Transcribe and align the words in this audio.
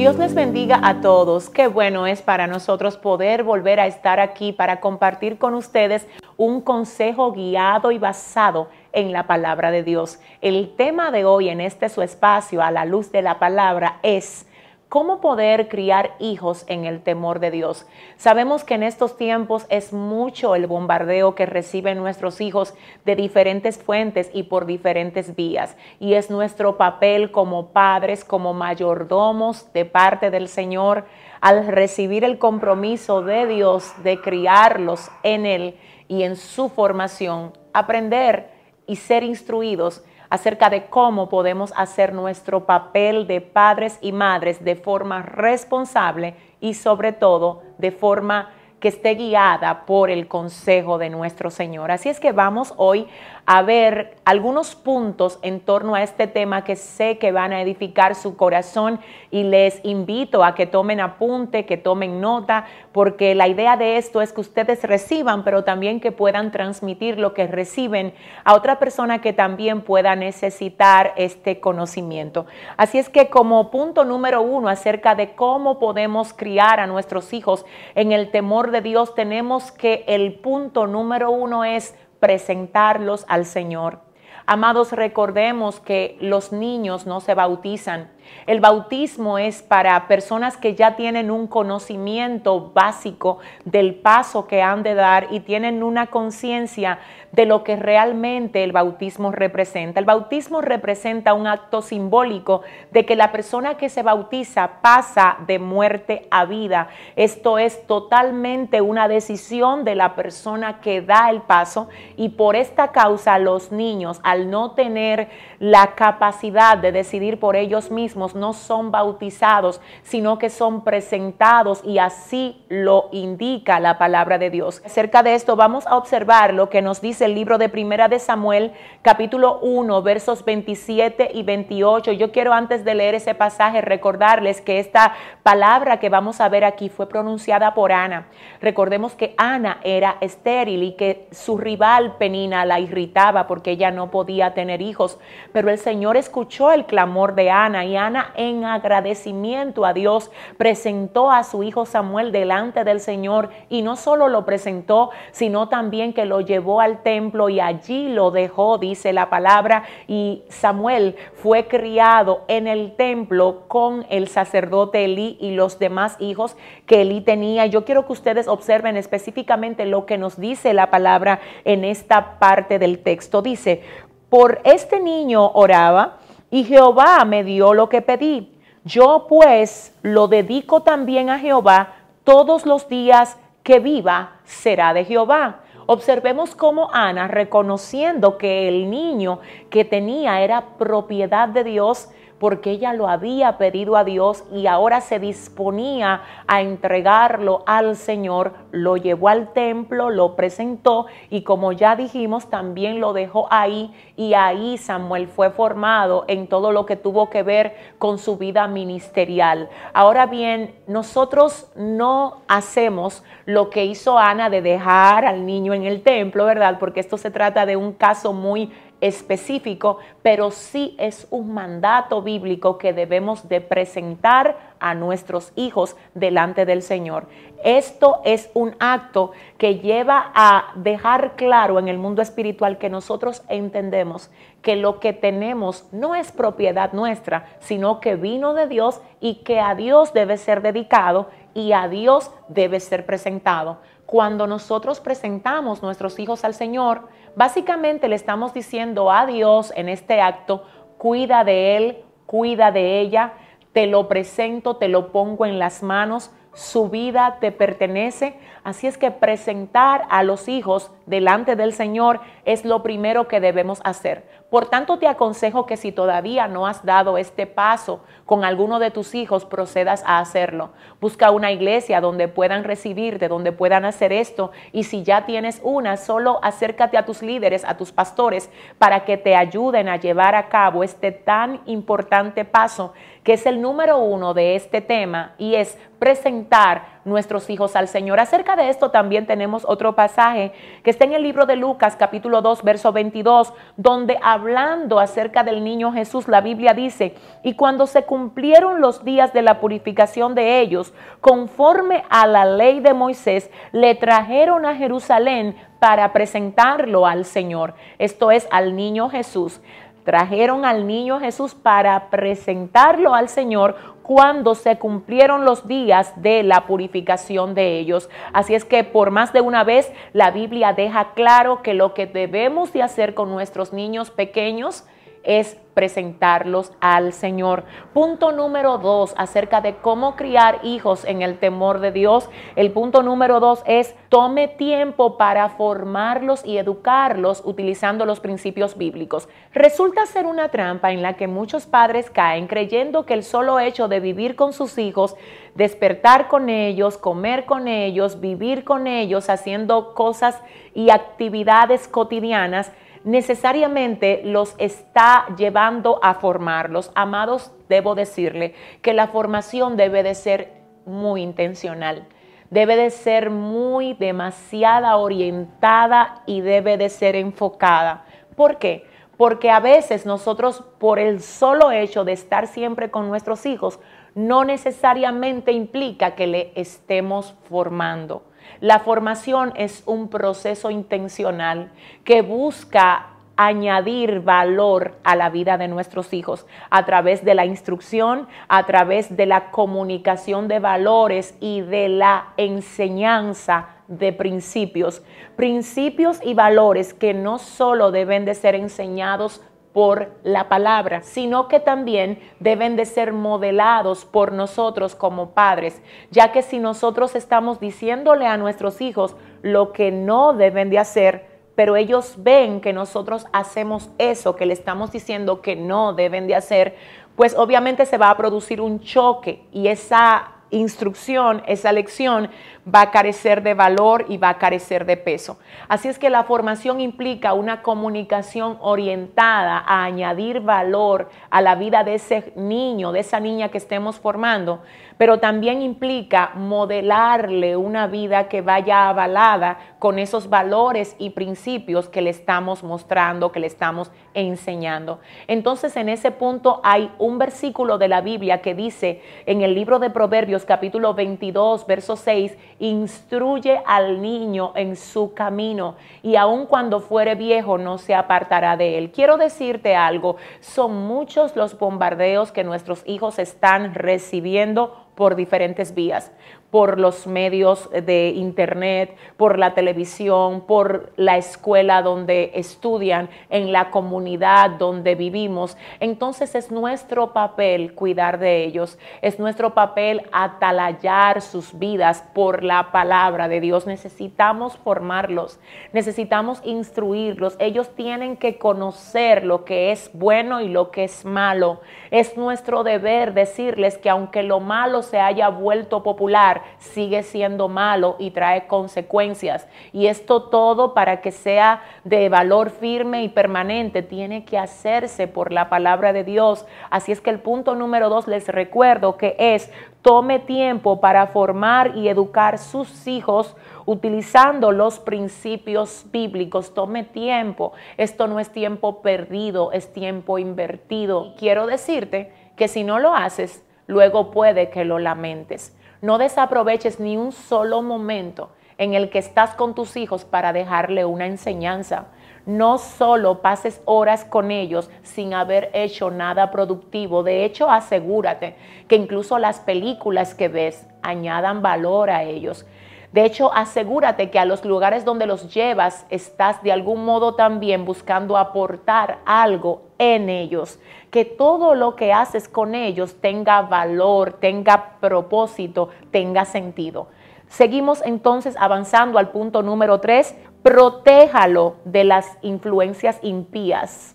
Dios 0.00 0.16
les 0.16 0.32
bendiga 0.32 0.80
a 0.82 1.02
todos. 1.02 1.50
Qué 1.50 1.66
bueno 1.66 2.06
es 2.06 2.22
para 2.22 2.46
nosotros 2.46 2.96
poder 2.96 3.42
volver 3.42 3.80
a 3.80 3.86
estar 3.86 4.18
aquí 4.18 4.50
para 4.50 4.80
compartir 4.80 5.36
con 5.36 5.52
ustedes 5.52 6.06
un 6.38 6.62
consejo 6.62 7.32
guiado 7.32 7.92
y 7.92 7.98
basado 7.98 8.70
en 8.92 9.12
la 9.12 9.26
palabra 9.26 9.70
de 9.70 9.82
Dios. 9.82 10.18
El 10.40 10.74
tema 10.74 11.10
de 11.10 11.26
hoy 11.26 11.50
en 11.50 11.60
este 11.60 11.90
su 11.90 12.00
espacio 12.00 12.62
a 12.62 12.70
la 12.70 12.86
luz 12.86 13.12
de 13.12 13.20
la 13.20 13.38
palabra 13.38 13.98
es 14.02 14.46
¿Cómo 14.90 15.20
poder 15.20 15.68
criar 15.68 16.16
hijos 16.18 16.64
en 16.66 16.84
el 16.84 17.00
temor 17.00 17.38
de 17.38 17.52
Dios? 17.52 17.86
Sabemos 18.16 18.64
que 18.64 18.74
en 18.74 18.82
estos 18.82 19.16
tiempos 19.16 19.64
es 19.68 19.92
mucho 19.92 20.56
el 20.56 20.66
bombardeo 20.66 21.36
que 21.36 21.46
reciben 21.46 21.98
nuestros 21.98 22.40
hijos 22.40 22.74
de 23.04 23.14
diferentes 23.14 23.80
fuentes 23.80 24.32
y 24.34 24.42
por 24.42 24.66
diferentes 24.66 25.36
vías. 25.36 25.76
Y 26.00 26.14
es 26.14 26.28
nuestro 26.28 26.76
papel 26.76 27.30
como 27.30 27.68
padres, 27.68 28.24
como 28.24 28.52
mayordomos 28.52 29.72
de 29.72 29.84
parte 29.84 30.32
del 30.32 30.48
Señor, 30.48 31.04
al 31.40 31.68
recibir 31.68 32.24
el 32.24 32.40
compromiso 32.40 33.22
de 33.22 33.46
Dios 33.46 33.92
de 34.02 34.20
criarlos 34.20 35.08
en 35.22 35.46
Él 35.46 35.76
y 36.08 36.24
en 36.24 36.34
su 36.34 36.68
formación, 36.68 37.52
aprender 37.72 38.50
y 38.88 38.96
ser 38.96 39.22
instruidos 39.22 40.02
acerca 40.30 40.70
de 40.70 40.86
cómo 40.86 41.28
podemos 41.28 41.72
hacer 41.76 42.14
nuestro 42.14 42.64
papel 42.64 43.26
de 43.26 43.40
padres 43.40 43.98
y 44.00 44.12
madres 44.12 44.64
de 44.64 44.76
forma 44.76 45.22
responsable 45.22 46.34
y 46.60 46.74
sobre 46.74 47.12
todo 47.12 47.62
de 47.78 47.90
forma 47.90 48.50
que 48.78 48.88
esté 48.88 49.14
guiada 49.14 49.84
por 49.84 50.08
el 50.08 50.26
consejo 50.26 50.96
de 50.96 51.10
nuestro 51.10 51.50
Señor. 51.50 51.90
Así 51.90 52.08
es 52.08 52.18
que 52.18 52.32
vamos 52.32 52.72
hoy 52.78 53.06
a 53.52 53.62
ver 53.62 54.14
algunos 54.24 54.76
puntos 54.76 55.40
en 55.42 55.58
torno 55.58 55.96
a 55.96 56.04
este 56.04 56.28
tema 56.28 56.62
que 56.62 56.76
sé 56.76 57.18
que 57.18 57.32
van 57.32 57.52
a 57.52 57.60
edificar 57.60 58.14
su 58.14 58.36
corazón 58.36 59.00
y 59.32 59.42
les 59.42 59.84
invito 59.84 60.44
a 60.44 60.54
que 60.54 60.66
tomen 60.66 61.00
apunte, 61.00 61.66
que 61.66 61.76
tomen 61.76 62.20
nota, 62.20 62.66
porque 62.92 63.34
la 63.34 63.48
idea 63.48 63.76
de 63.76 63.96
esto 63.96 64.22
es 64.22 64.32
que 64.32 64.40
ustedes 64.40 64.84
reciban, 64.84 65.42
pero 65.42 65.64
también 65.64 65.98
que 65.98 66.12
puedan 66.12 66.52
transmitir 66.52 67.18
lo 67.18 67.34
que 67.34 67.48
reciben 67.48 68.14
a 68.44 68.54
otra 68.54 68.78
persona 68.78 69.20
que 69.20 69.32
también 69.32 69.80
pueda 69.80 70.14
necesitar 70.14 71.12
este 71.16 71.58
conocimiento. 71.58 72.46
Así 72.76 72.98
es 72.98 73.08
que 73.08 73.30
como 73.30 73.72
punto 73.72 74.04
número 74.04 74.42
uno 74.42 74.68
acerca 74.68 75.16
de 75.16 75.32
cómo 75.32 75.80
podemos 75.80 76.32
criar 76.32 76.78
a 76.78 76.86
nuestros 76.86 77.32
hijos 77.32 77.66
en 77.96 78.12
el 78.12 78.30
temor 78.30 78.70
de 78.70 78.80
Dios, 78.80 79.16
tenemos 79.16 79.72
que 79.72 80.04
el 80.06 80.34
punto 80.34 80.86
número 80.86 81.32
uno 81.32 81.64
es 81.64 81.96
presentarlos 82.20 83.24
al 83.28 83.46
Señor. 83.46 84.09
Amados, 84.46 84.92
recordemos 84.92 85.80
que 85.80 86.16
los 86.20 86.52
niños 86.52 87.06
no 87.06 87.20
se 87.20 87.34
bautizan, 87.34 88.10
el 88.46 88.60
bautismo 88.60 89.38
es 89.38 89.62
para 89.62 90.08
personas 90.08 90.56
que 90.56 90.74
ya 90.74 90.96
tienen 90.96 91.30
un 91.30 91.46
conocimiento 91.46 92.72
básico 92.74 93.38
del 93.64 93.94
paso 93.94 94.46
que 94.46 94.62
han 94.62 94.82
de 94.82 94.94
dar 94.94 95.28
y 95.30 95.40
tienen 95.40 95.82
una 95.82 96.08
conciencia 96.08 96.98
de 97.32 97.46
lo 97.46 97.62
que 97.62 97.76
realmente 97.76 98.64
el 98.64 98.72
bautismo 98.72 99.30
representa. 99.30 100.00
El 100.00 100.06
bautismo 100.06 100.62
representa 100.62 101.34
un 101.34 101.46
acto 101.46 101.80
simbólico 101.80 102.62
de 102.90 103.06
que 103.06 103.14
la 103.14 103.30
persona 103.30 103.76
que 103.76 103.88
se 103.88 104.02
bautiza 104.02 104.80
pasa 104.82 105.36
de 105.46 105.60
muerte 105.60 106.26
a 106.30 106.44
vida. 106.44 106.88
Esto 107.14 107.58
es 107.58 107.86
totalmente 107.86 108.80
una 108.80 109.06
decisión 109.06 109.84
de 109.84 109.94
la 109.94 110.16
persona 110.16 110.80
que 110.80 111.02
da 111.02 111.30
el 111.30 111.42
paso 111.42 111.88
y 112.16 112.30
por 112.30 112.56
esta 112.56 112.88
causa 112.88 113.38
los 113.38 113.70
niños, 113.70 114.20
al 114.30 114.48
no 114.50 114.72
tener 114.72 115.28
la 115.60 115.94
capacidad 115.94 116.78
de 116.78 116.90
decidir 116.90 117.38
por 117.38 117.54
ellos 117.54 117.90
mismos, 117.90 118.34
no 118.34 118.54
son 118.54 118.90
bautizados, 118.90 119.82
sino 120.02 120.38
que 120.38 120.48
son 120.48 120.82
presentados 120.84 121.82
y 121.84 121.98
así 121.98 122.64
lo 122.70 123.10
indica 123.12 123.78
la 123.78 123.98
palabra 123.98 124.38
de 124.38 124.48
Dios. 124.48 124.80
Acerca 124.86 125.22
de 125.22 125.34
esto 125.34 125.56
vamos 125.56 125.86
a 125.86 125.98
observar 125.98 126.54
lo 126.54 126.70
que 126.70 126.80
nos 126.80 127.02
dice 127.02 127.26
el 127.26 127.34
libro 127.34 127.58
de 127.58 127.68
Primera 127.68 128.08
de 128.08 128.18
Samuel, 128.18 128.72
capítulo 129.02 129.58
1, 129.60 130.00
versos 130.00 130.46
27 130.46 131.30
y 131.34 131.42
28. 131.42 132.12
Yo 132.12 132.32
quiero 132.32 132.54
antes 132.54 132.82
de 132.82 132.94
leer 132.94 133.14
ese 133.14 133.34
pasaje 133.34 133.82
recordarles 133.82 134.62
que 134.62 134.78
esta 134.78 135.12
palabra 135.42 136.00
que 136.00 136.08
vamos 136.08 136.40
a 136.40 136.48
ver 136.48 136.64
aquí 136.64 136.88
fue 136.88 137.06
pronunciada 137.06 137.74
por 137.74 137.92
Ana. 137.92 138.28
Recordemos 138.62 139.14
que 139.14 139.34
Ana 139.36 139.78
era 139.84 140.16
estéril 140.22 140.84
y 140.84 140.92
que 140.92 141.28
su 141.32 141.58
rival 141.58 142.16
Penina 142.16 142.64
la 142.64 142.80
irritaba 142.80 143.46
porque 143.46 143.72
ella 143.72 143.90
no 143.90 144.10
podía 144.10 144.54
tener 144.54 144.80
hijos, 144.80 145.18
pero 145.52 145.70
el 145.70 145.78
Señor 145.78 146.16
escuchó 146.16 146.70
el 146.72 146.86
clamor 146.86 147.34
de 147.34 147.50
Ana 147.50 147.84
y 147.84 147.96
Ana 147.96 148.32
en 148.36 148.64
agradecimiento 148.64 149.84
a 149.84 149.92
Dios 149.92 150.30
presentó 150.56 151.30
a 151.30 151.44
su 151.44 151.62
hijo 151.62 151.86
Samuel 151.86 152.32
delante 152.32 152.84
del 152.84 153.00
Señor 153.00 153.50
y 153.68 153.82
no 153.82 153.96
solo 153.96 154.28
lo 154.28 154.44
presentó, 154.44 155.10
sino 155.32 155.68
también 155.68 156.12
que 156.12 156.24
lo 156.24 156.40
llevó 156.40 156.80
al 156.80 157.02
templo 157.02 157.48
y 157.48 157.60
allí 157.60 158.08
lo 158.08 158.30
dejó, 158.30 158.78
dice 158.78 159.12
la 159.12 159.30
palabra, 159.30 159.84
y 160.06 160.42
Samuel 160.48 161.16
fue 161.34 161.66
criado 161.66 162.44
en 162.48 162.66
el 162.66 162.96
templo 162.96 163.64
con 163.68 164.06
el 164.10 164.28
sacerdote 164.28 165.04
Elí 165.04 165.36
y 165.40 165.52
los 165.52 165.78
demás 165.78 166.16
hijos 166.18 166.56
que 166.86 167.02
Elí 167.02 167.20
tenía. 167.20 167.66
Yo 167.66 167.84
quiero 167.84 168.06
que 168.06 168.12
ustedes 168.12 168.48
observen 168.48 168.96
específicamente 168.96 169.86
lo 169.86 170.06
que 170.06 170.18
nos 170.18 170.38
dice 170.38 170.74
la 170.74 170.90
palabra 170.90 171.40
en 171.64 171.84
esta 171.84 172.38
parte 172.38 172.78
del 172.78 172.98
texto. 172.98 173.42
Dice, 173.42 173.82
por 174.30 174.60
este 174.64 175.00
niño 175.00 175.50
oraba 175.52 176.18
y 176.50 176.64
Jehová 176.64 177.24
me 177.24 177.44
dio 177.44 177.74
lo 177.74 177.88
que 177.88 178.00
pedí. 178.00 178.52
Yo 178.84 179.26
pues 179.28 179.94
lo 180.02 180.28
dedico 180.28 180.82
también 180.82 181.28
a 181.28 181.38
Jehová 181.38 181.96
todos 182.24 182.64
los 182.64 182.88
días 182.88 183.36
que 183.62 183.78
viva 183.80 184.38
será 184.44 184.94
de 184.94 185.04
Jehová. 185.04 185.60
Observemos 185.86 186.54
cómo 186.54 186.88
Ana, 186.92 187.26
reconociendo 187.26 188.38
que 188.38 188.68
el 188.68 188.88
niño 188.88 189.40
que 189.68 189.84
tenía 189.84 190.40
era 190.40 190.76
propiedad 190.78 191.48
de 191.48 191.64
Dios, 191.64 192.08
porque 192.40 192.70
ella 192.70 192.94
lo 192.94 193.06
había 193.06 193.58
pedido 193.58 193.96
a 193.96 194.02
Dios 194.02 194.44
y 194.50 194.66
ahora 194.66 195.02
se 195.02 195.20
disponía 195.20 196.22
a 196.48 196.62
entregarlo 196.62 197.62
al 197.66 197.96
Señor, 197.96 198.54
lo 198.72 198.96
llevó 198.96 199.28
al 199.28 199.52
templo, 199.52 200.08
lo 200.08 200.36
presentó 200.36 201.06
y 201.28 201.42
como 201.42 201.72
ya 201.72 201.96
dijimos, 201.96 202.48
también 202.48 202.98
lo 202.98 203.12
dejó 203.12 203.46
ahí 203.50 203.92
y 204.16 204.32
ahí 204.32 204.78
Samuel 204.78 205.28
fue 205.28 205.50
formado 205.50 206.24
en 206.28 206.48
todo 206.48 206.72
lo 206.72 206.86
que 206.86 206.96
tuvo 206.96 207.28
que 207.28 207.42
ver 207.42 207.74
con 207.98 208.18
su 208.18 208.38
vida 208.38 208.66
ministerial. 208.66 209.68
Ahora 209.92 210.24
bien, 210.24 210.74
nosotros 210.86 211.70
no 211.76 212.38
hacemos 212.48 213.22
lo 213.44 213.68
que 213.68 213.84
hizo 213.84 214.18
Ana 214.18 214.48
de 214.48 214.62
dejar 214.62 215.26
al 215.26 215.44
niño 215.44 215.74
en 215.74 215.84
el 215.84 216.02
templo, 216.02 216.46
¿verdad? 216.46 216.78
Porque 216.80 217.00
esto 217.00 217.18
se 217.18 217.30
trata 217.30 217.66
de 217.66 217.76
un 217.76 217.92
caso 217.92 218.32
muy 218.32 218.72
específico, 219.00 219.98
pero 220.22 220.50
sí 220.50 220.94
es 220.98 221.26
un 221.30 221.52
mandato 221.52 222.22
bíblico 222.22 222.78
que 222.78 222.92
debemos 222.92 223.48
de 223.48 223.60
presentar 223.60 224.70
a 224.78 224.94
nuestros 224.94 225.52
hijos 225.56 225.96
delante 226.14 226.64
del 226.66 226.82
Señor. 226.82 227.26
Esto 227.62 228.20
es 228.24 228.50
un 228.54 228.74
acto 228.78 229.32
que 229.58 229.78
lleva 229.78 230.32
a 230.34 230.72
dejar 230.76 231.36
claro 231.36 231.78
en 231.78 231.88
el 231.88 231.98
mundo 231.98 232.22
espiritual 232.22 232.78
que 232.78 232.88
nosotros 232.88 233.42
entendemos 233.48 234.30
que 234.62 234.76
lo 234.76 235.00
que 235.00 235.12
tenemos 235.12 235.86
no 235.92 236.14
es 236.14 236.32
propiedad 236.32 236.92
nuestra, 236.92 237.46
sino 237.60 238.00
que 238.00 238.16
vino 238.16 238.54
de 238.54 238.66
Dios 238.66 239.00
y 239.20 239.36
que 239.36 239.60
a 239.60 239.74
Dios 239.74 240.12
debe 240.12 240.36
ser 240.36 240.62
dedicado 240.62 241.28
y 241.54 241.72
a 241.72 241.88
Dios 241.88 242.30
debe 242.48 242.80
ser 242.80 243.06
presentado. 243.06 243.78
Cuando 244.06 244.46
nosotros 244.46 245.00
presentamos 245.00 245.82
nuestros 245.82 246.18
hijos 246.18 246.44
al 246.44 246.54
Señor, 246.54 247.08
básicamente 247.36 248.08
le 248.08 248.16
estamos 248.16 248.54
diciendo 248.54 249.10
a 249.10 249.26
Dios 249.26 249.72
en 249.76 249.88
este 249.88 250.20
acto, 250.20 250.64
cuida 250.98 251.44
de 251.44 251.76
Él, 251.76 252.04
cuida 252.26 252.70
de 252.70 253.00
ella, 253.00 253.32
te 253.72 253.86
lo 253.86 254.08
presento, 254.08 254.76
te 254.76 254.88
lo 254.88 255.12
pongo 255.12 255.46
en 255.46 255.58
las 255.58 255.82
manos, 255.82 256.30
su 256.52 256.88
vida 256.88 257.38
te 257.40 257.52
pertenece. 257.52 258.38
Así 258.64 258.86
es 258.86 258.98
que 258.98 259.10
presentar 259.10 260.06
a 260.10 260.22
los 260.22 260.48
hijos 260.48 260.90
delante 261.06 261.56
del 261.56 261.72
Señor 261.72 262.20
es 262.44 262.64
lo 262.64 262.82
primero 262.82 263.28
que 263.28 263.40
debemos 263.40 263.80
hacer. 263.84 264.28
Por 264.50 264.66
tanto, 264.66 264.98
te 264.98 265.06
aconsejo 265.06 265.64
que 265.64 265.76
si 265.76 265.92
todavía 265.92 266.48
no 266.48 266.66
has 266.66 266.84
dado 266.84 267.18
este 267.18 267.46
paso 267.46 268.00
con 268.26 268.44
alguno 268.44 268.80
de 268.80 268.90
tus 268.90 269.14
hijos, 269.14 269.44
procedas 269.44 270.02
a 270.04 270.18
hacerlo. 270.18 270.70
Busca 271.00 271.30
una 271.30 271.52
iglesia 271.52 272.00
donde 272.00 272.26
puedan 272.26 272.64
recibirte, 272.64 273.28
donde 273.28 273.52
puedan 273.52 273.84
hacer 273.84 274.12
esto. 274.12 274.50
Y 274.72 274.84
si 274.84 275.04
ya 275.04 275.24
tienes 275.24 275.60
una, 275.62 275.96
solo 275.96 276.40
acércate 276.42 276.98
a 276.98 277.04
tus 277.04 277.22
líderes, 277.22 277.64
a 277.64 277.76
tus 277.76 277.92
pastores, 277.92 278.50
para 278.78 279.04
que 279.04 279.16
te 279.16 279.36
ayuden 279.36 279.88
a 279.88 279.98
llevar 279.98 280.34
a 280.34 280.48
cabo 280.48 280.82
este 280.82 281.12
tan 281.12 281.60
importante 281.66 282.44
paso, 282.44 282.92
que 283.22 283.34
es 283.34 283.46
el 283.46 283.60
número 283.60 283.98
uno 283.98 284.34
de 284.34 284.56
este 284.56 284.80
tema, 284.80 285.34
y 285.38 285.54
es 285.54 285.78
presentar 285.98 287.00
nuestros 287.04 287.50
hijos 287.50 287.76
al 287.76 287.88
Señor. 287.88 288.20
Acerca 288.20 288.56
de 288.56 288.68
esto 288.68 288.90
también 288.90 289.26
tenemos 289.26 289.64
otro 289.66 289.94
pasaje 289.94 290.52
que 290.82 290.90
está 290.90 291.04
en 291.04 291.12
el 291.12 291.22
libro 291.22 291.46
de 291.46 291.56
Lucas 291.56 291.96
capítulo 291.96 292.40
2, 292.42 292.62
verso 292.62 292.92
22, 292.92 293.52
donde 293.76 294.18
hablando 294.22 294.98
acerca 294.98 295.42
del 295.42 295.62
niño 295.62 295.92
Jesús, 295.92 296.28
la 296.28 296.40
Biblia 296.40 296.72
dice, 296.72 297.14
y 297.42 297.54
cuando 297.54 297.86
se 297.86 298.04
cumplieron 298.04 298.80
los 298.80 299.04
días 299.04 299.32
de 299.32 299.42
la 299.42 299.60
purificación 299.60 300.34
de 300.34 300.60
ellos, 300.60 300.94
conforme 301.20 302.04
a 302.08 302.26
la 302.26 302.44
ley 302.44 302.80
de 302.80 302.94
Moisés, 302.94 303.50
le 303.72 303.94
trajeron 303.94 304.64
a 304.64 304.74
Jerusalén 304.74 305.56
para 305.80 306.12
presentarlo 306.12 307.06
al 307.06 307.24
Señor. 307.24 307.74
Esto 307.98 308.30
es 308.30 308.46
al 308.50 308.76
niño 308.76 309.08
Jesús. 309.08 309.60
Trajeron 310.04 310.64
al 310.64 310.86
niño 310.86 311.20
Jesús 311.20 311.54
para 311.54 312.10
presentarlo 312.10 313.14
al 313.14 313.28
Señor 313.28 313.76
cuando 314.02 314.54
se 314.54 314.76
cumplieron 314.78 315.44
los 315.44 315.68
días 315.68 316.20
de 316.20 316.42
la 316.42 316.66
purificación 316.66 317.54
de 317.54 317.78
ellos. 317.78 318.10
Así 318.32 318.54
es 318.54 318.64
que 318.64 318.82
por 318.82 319.10
más 319.10 319.32
de 319.32 319.40
una 319.40 319.62
vez 319.62 319.92
la 320.12 320.30
Biblia 320.30 320.72
deja 320.72 321.12
claro 321.14 321.62
que 321.62 321.74
lo 321.74 321.94
que 321.94 322.06
debemos 322.06 322.72
de 322.72 322.82
hacer 322.82 323.14
con 323.14 323.30
nuestros 323.30 323.72
niños 323.72 324.10
pequeños 324.10 324.84
es 325.22 325.58
presentarlos 325.74 326.72
al 326.80 327.12
Señor. 327.12 327.64
Punto 327.94 328.32
número 328.32 328.78
dos 328.78 329.14
acerca 329.16 329.60
de 329.60 329.76
cómo 329.76 330.16
criar 330.16 330.60
hijos 330.62 331.04
en 331.04 331.22
el 331.22 331.38
temor 331.38 331.80
de 331.80 331.92
Dios. 331.92 332.28
El 332.56 332.72
punto 332.72 333.02
número 333.02 333.40
dos 333.40 333.62
es 333.66 333.94
tome 334.08 334.48
tiempo 334.48 335.16
para 335.16 335.48
formarlos 335.48 336.44
y 336.44 336.58
educarlos 336.58 337.42
utilizando 337.44 338.04
los 338.04 338.20
principios 338.20 338.76
bíblicos. 338.76 339.28
Resulta 339.54 340.06
ser 340.06 340.26
una 340.26 340.48
trampa 340.48 340.92
en 340.92 341.02
la 341.02 341.14
que 341.14 341.28
muchos 341.28 341.66
padres 341.66 342.10
caen 342.10 342.46
creyendo 342.46 343.06
que 343.06 343.14
el 343.14 343.22
solo 343.22 343.58
hecho 343.58 343.88
de 343.88 344.00
vivir 344.00 344.36
con 344.36 344.52
sus 344.52 344.76
hijos, 344.76 345.16
despertar 345.54 346.28
con 346.28 346.48
ellos, 346.48 346.98
comer 346.98 347.46
con 347.46 347.68
ellos, 347.68 348.20
vivir 348.20 348.64
con 348.64 348.86
ellos, 348.86 349.30
haciendo 349.30 349.94
cosas 349.94 350.42
y 350.74 350.90
actividades 350.90 351.88
cotidianas, 351.88 352.72
necesariamente 353.04 354.22
los 354.24 354.54
está 354.58 355.26
llevando 355.36 355.98
a 356.02 356.14
formarlos. 356.14 356.90
Amados, 356.94 357.52
debo 357.68 357.94
decirle 357.94 358.54
que 358.82 358.94
la 358.94 359.08
formación 359.08 359.76
debe 359.76 360.02
de 360.02 360.14
ser 360.14 360.52
muy 360.86 361.22
intencional, 361.22 362.06
debe 362.50 362.76
de 362.76 362.90
ser 362.90 363.30
muy 363.30 363.94
demasiada 363.94 364.96
orientada 364.96 366.22
y 366.26 366.40
debe 366.40 366.76
de 366.76 366.88
ser 366.88 367.16
enfocada. 367.16 368.04
¿Por 368.36 368.58
qué? 368.58 368.84
Porque 369.16 369.50
a 369.50 369.60
veces 369.60 370.06
nosotros, 370.06 370.64
por 370.78 370.98
el 370.98 371.20
solo 371.20 371.70
hecho 371.72 372.04
de 372.04 372.12
estar 372.12 372.46
siempre 372.46 372.90
con 372.90 373.08
nuestros 373.08 373.44
hijos, 373.44 373.78
no 374.14 374.44
necesariamente 374.44 375.52
implica 375.52 376.14
que 376.14 376.26
le 376.26 376.52
estemos 376.54 377.34
formando. 377.48 378.22
La 378.60 378.80
formación 378.80 379.52
es 379.56 379.82
un 379.86 380.08
proceso 380.08 380.70
intencional 380.70 381.70
que 382.04 382.22
busca 382.22 383.06
añadir 383.36 384.20
valor 384.20 384.98
a 385.02 385.16
la 385.16 385.30
vida 385.30 385.56
de 385.56 385.66
nuestros 385.66 386.12
hijos 386.12 386.46
a 386.68 386.84
través 386.84 387.24
de 387.24 387.34
la 387.34 387.46
instrucción, 387.46 388.28
a 388.48 388.66
través 388.66 389.16
de 389.16 389.24
la 389.24 389.50
comunicación 389.50 390.46
de 390.46 390.58
valores 390.58 391.34
y 391.40 391.62
de 391.62 391.88
la 391.88 392.34
enseñanza 392.36 393.68
de 393.88 394.12
principios. 394.12 395.02
Principios 395.36 396.20
y 396.22 396.34
valores 396.34 396.92
que 396.92 397.14
no 397.14 397.38
solo 397.38 397.90
deben 397.90 398.26
de 398.26 398.34
ser 398.34 398.54
enseñados 398.54 399.40
por 399.72 400.10
la 400.24 400.48
palabra, 400.48 401.02
sino 401.02 401.46
que 401.46 401.60
también 401.60 402.18
deben 402.40 402.76
de 402.76 402.84
ser 402.84 403.12
modelados 403.12 404.04
por 404.04 404.32
nosotros 404.32 404.94
como 404.94 405.30
padres, 405.30 405.80
ya 406.10 406.32
que 406.32 406.42
si 406.42 406.58
nosotros 406.58 407.14
estamos 407.14 407.60
diciéndole 407.60 408.26
a 408.26 408.36
nuestros 408.36 408.80
hijos 408.80 409.16
lo 409.42 409.72
que 409.72 409.92
no 409.92 410.32
deben 410.32 410.70
de 410.70 410.78
hacer, 410.78 411.30
pero 411.54 411.76
ellos 411.76 412.14
ven 412.18 412.60
que 412.60 412.72
nosotros 412.72 413.26
hacemos 413.32 413.90
eso 413.98 414.34
que 414.34 414.46
le 414.46 414.54
estamos 414.54 414.90
diciendo 414.90 415.40
que 415.42 415.56
no 415.56 415.92
deben 415.92 416.26
de 416.26 416.34
hacer, 416.34 416.76
pues 417.16 417.36
obviamente 417.36 417.86
se 417.86 417.98
va 417.98 418.10
a 418.10 418.16
producir 418.16 418.60
un 418.60 418.80
choque 418.80 419.44
y 419.52 419.68
esa 419.68 420.39
instrucción, 420.50 421.42
esa 421.46 421.72
lección 421.72 422.30
va 422.72 422.82
a 422.82 422.90
carecer 422.90 423.42
de 423.42 423.54
valor 423.54 424.06
y 424.08 424.18
va 424.18 424.30
a 424.30 424.38
carecer 424.38 424.84
de 424.84 424.96
peso. 424.96 425.38
Así 425.68 425.88
es 425.88 425.98
que 425.98 426.10
la 426.10 426.24
formación 426.24 426.80
implica 426.80 427.32
una 427.32 427.62
comunicación 427.62 428.58
orientada 428.60 429.64
a 429.66 429.84
añadir 429.84 430.40
valor 430.40 431.10
a 431.30 431.40
la 431.40 431.54
vida 431.54 431.84
de 431.84 431.94
ese 431.94 432.32
niño, 432.36 432.92
de 432.92 433.00
esa 433.00 433.20
niña 433.20 433.48
que 433.48 433.58
estemos 433.58 433.98
formando, 433.98 434.60
pero 434.98 435.18
también 435.18 435.62
implica 435.62 436.32
modelarle 436.34 437.56
una 437.56 437.86
vida 437.86 438.28
que 438.28 438.42
vaya 438.42 438.88
avalada 438.88 439.58
con 439.78 439.98
esos 439.98 440.28
valores 440.28 440.94
y 440.98 441.10
principios 441.10 441.88
que 441.88 442.02
le 442.02 442.10
estamos 442.10 442.62
mostrando, 442.62 443.32
que 443.32 443.40
le 443.40 443.46
estamos 443.46 443.90
enseñando. 444.12 445.00
Entonces 445.26 445.76
en 445.76 445.88
ese 445.88 446.10
punto 446.10 446.60
hay 446.64 446.90
un 446.98 447.18
versículo 447.18 447.78
de 447.78 447.88
la 447.88 448.02
Biblia 448.02 448.42
que 448.42 448.54
dice 448.54 449.00
en 449.24 449.40
el 449.40 449.54
libro 449.54 449.78
de 449.78 449.88
Proverbios 449.88 450.39
capítulo 450.44 450.94
22, 450.94 451.66
verso 451.66 451.96
6, 451.96 452.36
instruye 452.58 453.60
al 453.66 454.00
niño 454.00 454.52
en 454.54 454.76
su 454.76 455.14
camino 455.14 455.76
y 456.02 456.16
aun 456.16 456.46
cuando 456.46 456.80
fuere 456.80 457.14
viejo 457.14 457.58
no 457.58 457.78
se 457.78 457.94
apartará 457.94 458.56
de 458.56 458.78
él. 458.78 458.90
Quiero 458.90 459.16
decirte 459.16 459.76
algo, 459.76 460.16
son 460.40 460.86
muchos 460.86 461.36
los 461.36 461.58
bombardeos 461.58 462.32
que 462.32 462.44
nuestros 462.44 462.82
hijos 462.86 463.18
están 463.18 463.74
recibiendo 463.74 464.86
por 464.94 465.16
diferentes 465.16 465.74
vías 465.74 466.12
por 466.50 466.80
los 466.80 467.06
medios 467.06 467.70
de 467.70 468.08
internet, 468.10 468.96
por 469.16 469.38
la 469.38 469.54
televisión, 469.54 470.42
por 470.42 470.92
la 470.96 471.16
escuela 471.16 471.82
donde 471.82 472.32
estudian, 472.34 473.08
en 473.28 473.52
la 473.52 473.70
comunidad 473.70 474.50
donde 474.50 474.94
vivimos. 474.94 475.56
Entonces 475.78 476.34
es 476.34 476.50
nuestro 476.50 477.12
papel 477.12 477.74
cuidar 477.74 478.18
de 478.18 478.44
ellos, 478.44 478.78
es 479.02 479.18
nuestro 479.18 479.54
papel 479.54 480.02
atalayar 480.12 481.22
sus 481.22 481.58
vidas 481.58 482.04
por 482.14 482.42
la 482.42 482.72
palabra 482.72 483.28
de 483.28 483.40
Dios. 483.40 483.66
Necesitamos 483.66 484.56
formarlos, 484.58 485.38
necesitamos 485.72 486.40
instruirlos. 486.44 487.36
Ellos 487.38 487.70
tienen 487.74 488.16
que 488.16 488.38
conocer 488.38 489.24
lo 489.24 489.44
que 489.44 489.72
es 489.72 489.90
bueno 489.92 490.40
y 490.40 490.48
lo 490.48 490.70
que 490.70 490.84
es 490.84 491.04
malo. 491.04 491.60
Es 491.90 492.16
nuestro 492.16 492.64
deber 492.64 493.14
decirles 493.14 493.78
que 493.78 493.90
aunque 493.90 494.22
lo 494.22 494.40
malo 494.40 494.82
se 494.82 494.98
haya 495.00 495.28
vuelto 495.28 495.82
popular, 495.82 496.39
sigue 496.58 497.02
siendo 497.02 497.48
malo 497.48 497.96
y 497.98 498.10
trae 498.10 498.46
consecuencias. 498.46 499.48
Y 499.72 499.86
esto 499.86 500.24
todo 500.24 500.74
para 500.74 501.00
que 501.00 501.10
sea 501.10 501.62
de 501.84 502.08
valor 502.08 502.50
firme 502.50 503.02
y 503.02 503.08
permanente 503.08 503.82
tiene 503.82 504.24
que 504.24 504.38
hacerse 504.38 505.08
por 505.08 505.32
la 505.32 505.48
palabra 505.48 505.92
de 505.92 506.04
Dios. 506.04 506.46
Así 506.70 506.92
es 506.92 507.00
que 507.00 507.10
el 507.10 507.20
punto 507.20 507.54
número 507.54 507.88
dos 507.88 508.06
les 508.06 508.28
recuerdo 508.28 508.96
que 508.96 509.16
es 509.18 509.50
tome 509.82 510.18
tiempo 510.18 510.80
para 510.80 511.06
formar 511.06 511.76
y 511.76 511.88
educar 511.88 512.38
sus 512.38 512.86
hijos 512.86 513.36
utilizando 513.66 514.52
los 514.52 514.78
principios 514.78 515.86
bíblicos. 515.92 516.54
Tome 516.54 516.84
tiempo. 516.84 517.52
Esto 517.76 518.06
no 518.06 518.20
es 518.20 518.30
tiempo 518.30 518.82
perdido, 518.82 519.52
es 519.52 519.72
tiempo 519.72 520.18
invertido. 520.18 521.14
Quiero 521.16 521.46
decirte 521.46 522.12
que 522.36 522.48
si 522.48 522.64
no 522.64 522.78
lo 522.78 522.94
haces, 522.94 523.44
luego 523.66 524.10
puede 524.10 524.50
que 524.50 524.64
lo 524.64 524.78
lamentes. 524.78 525.56
No 525.82 525.96
desaproveches 525.96 526.78
ni 526.78 526.98
un 526.98 527.10
solo 527.10 527.62
momento 527.62 528.30
en 528.58 528.74
el 528.74 528.90
que 528.90 528.98
estás 528.98 529.34
con 529.34 529.54
tus 529.54 529.78
hijos 529.78 530.04
para 530.04 530.34
dejarle 530.34 530.84
una 530.84 531.06
enseñanza. 531.06 531.86
No 532.26 532.58
solo 532.58 533.22
pases 533.22 533.62
horas 533.64 534.04
con 534.04 534.30
ellos 534.30 534.70
sin 534.82 535.14
haber 535.14 535.50
hecho 535.54 535.90
nada 535.90 536.30
productivo. 536.30 537.02
De 537.02 537.24
hecho, 537.24 537.50
asegúrate 537.50 538.36
que 538.68 538.76
incluso 538.76 539.18
las 539.18 539.40
películas 539.40 540.14
que 540.14 540.28
ves 540.28 540.66
añadan 540.82 541.40
valor 541.40 541.88
a 541.88 542.02
ellos. 542.02 542.44
De 542.92 543.04
hecho, 543.04 543.32
asegúrate 543.32 544.10
que 544.10 544.18
a 544.18 544.24
los 544.24 544.44
lugares 544.44 544.84
donde 544.84 545.06
los 545.06 545.32
llevas 545.32 545.86
estás 545.90 546.42
de 546.42 546.50
algún 546.50 546.84
modo 546.84 547.14
también 547.14 547.64
buscando 547.64 548.16
aportar 548.16 548.98
algo 549.06 549.62
en 549.78 550.08
ellos. 550.08 550.58
Que 550.90 551.04
todo 551.04 551.54
lo 551.54 551.76
que 551.76 551.92
haces 551.92 552.28
con 552.28 552.56
ellos 552.56 552.96
tenga 553.00 553.42
valor, 553.42 554.14
tenga 554.14 554.78
propósito, 554.80 555.68
tenga 555.92 556.24
sentido. 556.24 556.88
Seguimos 557.28 557.80
entonces 557.84 558.34
avanzando 558.36 558.98
al 558.98 559.10
punto 559.10 559.42
número 559.42 559.78
tres. 559.80 560.16
Protéjalo 560.42 561.56
de 561.64 561.84
las 561.84 562.18
influencias 562.22 562.98
impías. 563.02 563.94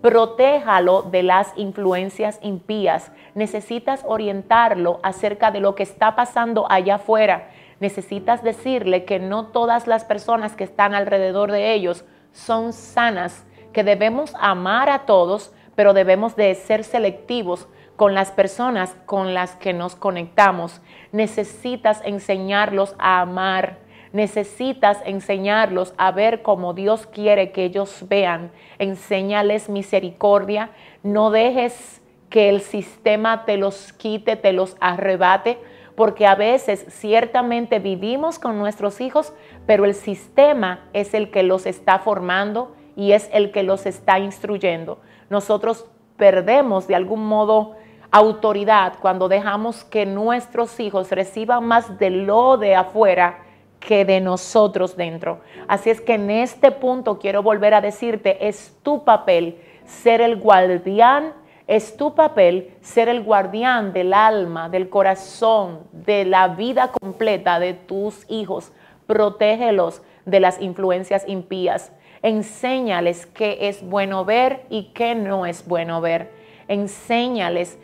Protéjalo 0.00 1.02
de 1.02 1.24
las 1.24 1.52
influencias 1.56 2.38
impías. 2.40 3.10
Necesitas 3.34 4.04
orientarlo 4.06 5.00
acerca 5.02 5.50
de 5.50 5.58
lo 5.58 5.74
que 5.74 5.82
está 5.82 6.14
pasando 6.14 6.70
allá 6.70 6.96
afuera 6.96 7.48
necesitas 7.80 8.42
decirle 8.42 9.04
que 9.04 9.18
no 9.18 9.46
todas 9.46 9.86
las 9.86 10.04
personas 10.04 10.56
que 10.56 10.64
están 10.64 10.94
alrededor 10.94 11.52
de 11.52 11.74
ellos 11.74 12.04
son 12.32 12.72
sanas, 12.72 13.44
que 13.72 13.84
debemos 13.84 14.32
amar 14.40 14.90
a 14.90 15.06
todos, 15.06 15.52
pero 15.74 15.92
debemos 15.92 16.36
de 16.36 16.54
ser 16.54 16.84
selectivos 16.84 17.68
con 17.96 18.14
las 18.14 18.30
personas 18.30 18.96
con 19.06 19.34
las 19.34 19.56
que 19.56 19.72
nos 19.72 19.96
conectamos. 19.96 20.80
Necesitas 21.12 22.00
enseñarlos 22.04 22.94
a 22.98 23.20
amar, 23.20 23.78
Necesitas 24.12 24.98
enseñarlos 25.04 25.92
a 25.98 26.12
ver 26.12 26.42
como 26.42 26.72
Dios 26.72 27.06
quiere 27.06 27.52
que 27.52 27.64
ellos 27.64 28.04
vean. 28.08 28.50
Enséñales 28.78 29.68
misericordia. 29.68 30.70
No 31.02 31.30
dejes 31.30 32.00
que 32.30 32.48
el 32.48 32.60
sistema 32.60 33.44
te 33.44 33.56
los 33.56 33.92
quite, 33.92 34.36
te 34.36 34.52
los 34.52 34.76
arrebate, 34.80 35.58
porque 35.98 36.28
a 36.28 36.36
veces 36.36 36.86
ciertamente 36.90 37.80
vivimos 37.80 38.38
con 38.38 38.56
nuestros 38.56 39.00
hijos, 39.00 39.32
pero 39.66 39.84
el 39.84 39.94
sistema 39.94 40.84
es 40.92 41.12
el 41.12 41.32
que 41.32 41.42
los 41.42 41.66
está 41.66 41.98
formando 41.98 42.72
y 42.94 43.10
es 43.10 43.28
el 43.32 43.50
que 43.50 43.64
los 43.64 43.84
está 43.84 44.20
instruyendo. 44.20 45.00
Nosotros 45.28 45.86
perdemos 46.16 46.86
de 46.86 46.94
algún 46.94 47.26
modo 47.26 47.74
autoridad 48.12 48.92
cuando 49.00 49.28
dejamos 49.28 49.82
que 49.82 50.06
nuestros 50.06 50.78
hijos 50.78 51.10
reciban 51.10 51.64
más 51.64 51.98
de 51.98 52.10
lo 52.10 52.58
de 52.58 52.76
afuera 52.76 53.40
que 53.80 54.04
de 54.04 54.20
nosotros 54.20 54.96
dentro. 54.96 55.40
Así 55.66 55.90
es 55.90 56.00
que 56.00 56.14
en 56.14 56.30
este 56.30 56.70
punto 56.70 57.18
quiero 57.18 57.42
volver 57.42 57.74
a 57.74 57.80
decirte, 57.80 58.46
es 58.46 58.78
tu 58.84 59.02
papel 59.02 59.60
ser 59.84 60.20
el 60.20 60.36
guardián, 60.36 61.32
es 61.68 61.98
tu 61.98 62.14
papel 62.14 62.74
ser 62.80 63.10
el 63.10 63.22
guardián 63.22 63.92
del 63.92 64.14
alma, 64.14 64.70
del 64.70 64.88
corazón, 64.88 65.80
de 65.92 66.24
la 66.24 66.48
vida 66.48 66.90
completa 66.90 67.60
de 67.60 67.74
tus 67.74 68.24
hijos. 68.30 68.72
Protégelos 69.06 70.02
de 70.24 70.40
las 70.40 70.60
influencias 70.62 71.28
impías. 71.28 71.92
Enséñales 72.22 73.26
qué 73.26 73.68
es 73.68 73.86
bueno 73.86 74.24
ver 74.24 74.64
y 74.70 74.84
qué 74.94 75.14
no 75.14 75.44
es 75.44 75.68
bueno 75.68 76.00
ver. 76.00 76.32
Enséñales 76.68 77.78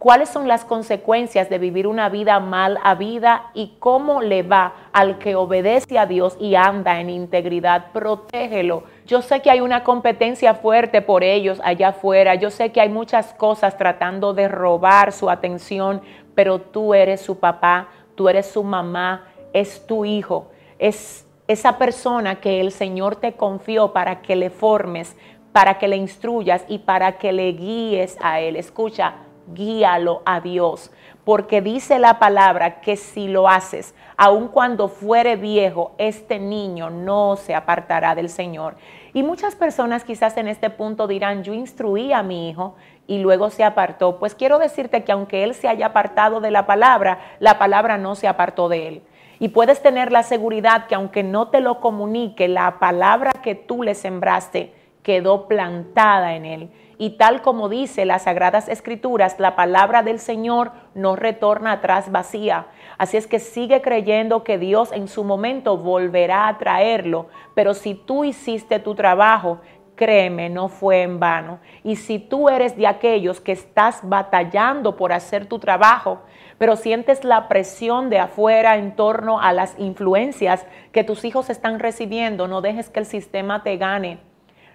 cuáles 0.00 0.28
son 0.28 0.48
las 0.48 0.64
consecuencias 0.64 1.48
de 1.48 1.58
vivir 1.58 1.86
una 1.86 2.08
vida 2.08 2.40
mal 2.40 2.78
habida 2.82 3.50
y 3.54 3.76
cómo 3.78 4.20
le 4.20 4.42
va 4.42 4.74
al 4.92 5.18
que 5.18 5.36
obedece 5.36 5.96
a 5.96 6.06
Dios 6.06 6.36
y 6.40 6.56
anda 6.56 7.00
en 7.00 7.08
integridad. 7.08 7.92
Protégelo. 7.92 8.82
Yo 9.08 9.22
sé 9.22 9.40
que 9.40 9.50
hay 9.50 9.62
una 9.62 9.84
competencia 9.84 10.52
fuerte 10.52 11.00
por 11.00 11.24
ellos 11.24 11.62
allá 11.64 11.88
afuera. 11.88 12.34
Yo 12.34 12.50
sé 12.50 12.72
que 12.72 12.82
hay 12.82 12.90
muchas 12.90 13.32
cosas 13.32 13.78
tratando 13.78 14.34
de 14.34 14.48
robar 14.48 15.12
su 15.12 15.30
atención, 15.30 16.02
pero 16.34 16.60
tú 16.60 16.92
eres 16.92 17.22
su 17.22 17.38
papá, 17.38 17.88
tú 18.14 18.28
eres 18.28 18.44
su 18.48 18.62
mamá, 18.62 19.24
es 19.54 19.86
tu 19.86 20.04
hijo, 20.04 20.50
es 20.78 21.26
esa 21.46 21.78
persona 21.78 22.34
que 22.34 22.60
el 22.60 22.70
Señor 22.70 23.16
te 23.16 23.32
confió 23.32 23.94
para 23.94 24.20
que 24.20 24.36
le 24.36 24.50
formes, 24.50 25.16
para 25.52 25.78
que 25.78 25.88
le 25.88 25.96
instruyas 25.96 26.66
y 26.68 26.80
para 26.80 27.16
que 27.16 27.32
le 27.32 27.52
guíes 27.52 28.18
a 28.20 28.40
Él. 28.40 28.56
Escucha, 28.56 29.14
guíalo 29.54 30.20
a 30.26 30.40
Dios, 30.40 30.90
porque 31.28 31.60
dice 31.60 31.98
la 31.98 32.18
palabra 32.18 32.80
que 32.80 32.96
si 32.96 33.28
lo 33.28 33.50
haces, 33.50 33.94
aun 34.16 34.48
cuando 34.48 34.88
fuere 34.88 35.36
viejo, 35.36 35.92
este 35.98 36.38
niño 36.38 36.88
no 36.88 37.36
se 37.36 37.54
apartará 37.54 38.14
del 38.14 38.30
Señor. 38.30 38.76
Y 39.12 39.22
muchas 39.22 39.54
personas 39.54 40.04
quizás 40.04 40.38
en 40.38 40.48
este 40.48 40.70
punto 40.70 41.06
dirán, 41.06 41.44
yo 41.44 41.52
instruí 41.52 42.14
a 42.14 42.22
mi 42.22 42.48
hijo 42.48 42.76
y 43.06 43.18
luego 43.18 43.50
se 43.50 43.62
apartó. 43.62 44.18
Pues 44.18 44.34
quiero 44.34 44.58
decirte 44.58 45.04
que 45.04 45.12
aunque 45.12 45.44
él 45.44 45.52
se 45.52 45.68
haya 45.68 45.88
apartado 45.88 46.40
de 46.40 46.50
la 46.50 46.64
palabra, 46.64 47.18
la 47.40 47.58
palabra 47.58 47.98
no 47.98 48.14
se 48.14 48.26
apartó 48.26 48.70
de 48.70 48.88
él. 48.88 49.02
Y 49.38 49.48
puedes 49.48 49.82
tener 49.82 50.10
la 50.10 50.22
seguridad 50.22 50.86
que 50.86 50.94
aunque 50.94 51.24
no 51.24 51.48
te 51.48 51.60
lo 51.60 51.80
comunique, 51.80 52.48
la 52.48 52.78
palabra 52.78 53.32
que 53.42 53.54
tú 53.54 53.82
le 53.82 53.94
sembraste 53.94 54.72
quedó 55.02 55.46
plantada 55.46 56.36
en 56.36 56.46
él 56.46 56.70
y 56.98 57.10
tal 57.10 57.42
como 57.42 57.68
dice 57.68 58.04
las 58.04 58.24
Sagradas 58.24 58.68
Escrituras, 58.68 59.36
la 59.38 59.54
palabra 59.54 60.02
del 60.02 60.18
Señor 60.18 60.72
no 60.94 61.14
retorna 61.14 61.72
atrás 61.72 62.10
vacía. 62.10 62.66
Así 62.98 63.16
es 63.16 63.28
que 63.28 63.38
sigue 63.38 63.80
creyendo 63.80 64.42
que 64.42 64.58
Dios 64.58 64.90
en 64.90 65.06
su 65.06 65.22
momento 65.22 65.78
volverá 65.78 66.48
a 66.48 66.58
traerlo. 66.58 67.28
Pero 67.54 67.74
si 67.74 67.94
tú 67.94 68.24
hiciste 68.24 68.80
tu 68.80 68.96
trabajo, 68.96 69.60
créeme, 69.94 70.50
no 70.50 70.68
fue 70.68 71.02
en 71.02 71.20
vano. 71.20 71.60
Y 71.84 71.96
si 71.96 72.18
tú 72.18 72.48
eres 72.48 72.76
de 72.76 72.88
aquellos 72.88 73.40
que 73.40 73.52
estás 73.52 74.00
batallando 74.02 74.96
por 74.96 75.12
hacer 75.12 75.46
tu 75.46 75.60
trabajo, 75.60 76.22
pero 76.58 76.74
sientes 76.74 77.22
la 77.22 77.46
presión 77.46 78.10
de 78.10 78.18
afuera 78.18 78.76
en 78.76 78.96
torno 78.96 79.40
a 79.40 79.52
las 79.52 79.78
influencias 79.78 80.66
que 80.90 81.04
tus 81.04 81.24
hijos 81.24 81.48
están 81.48 81.78
recibiendo, 81.78 82.48
no 82.48 82.60
dejes 82.60 82.90
que 82.90 82.98
el 82.98 83.06
sistema 83.06 83.62
te 83.62 83.76
gane. 83.76 84.27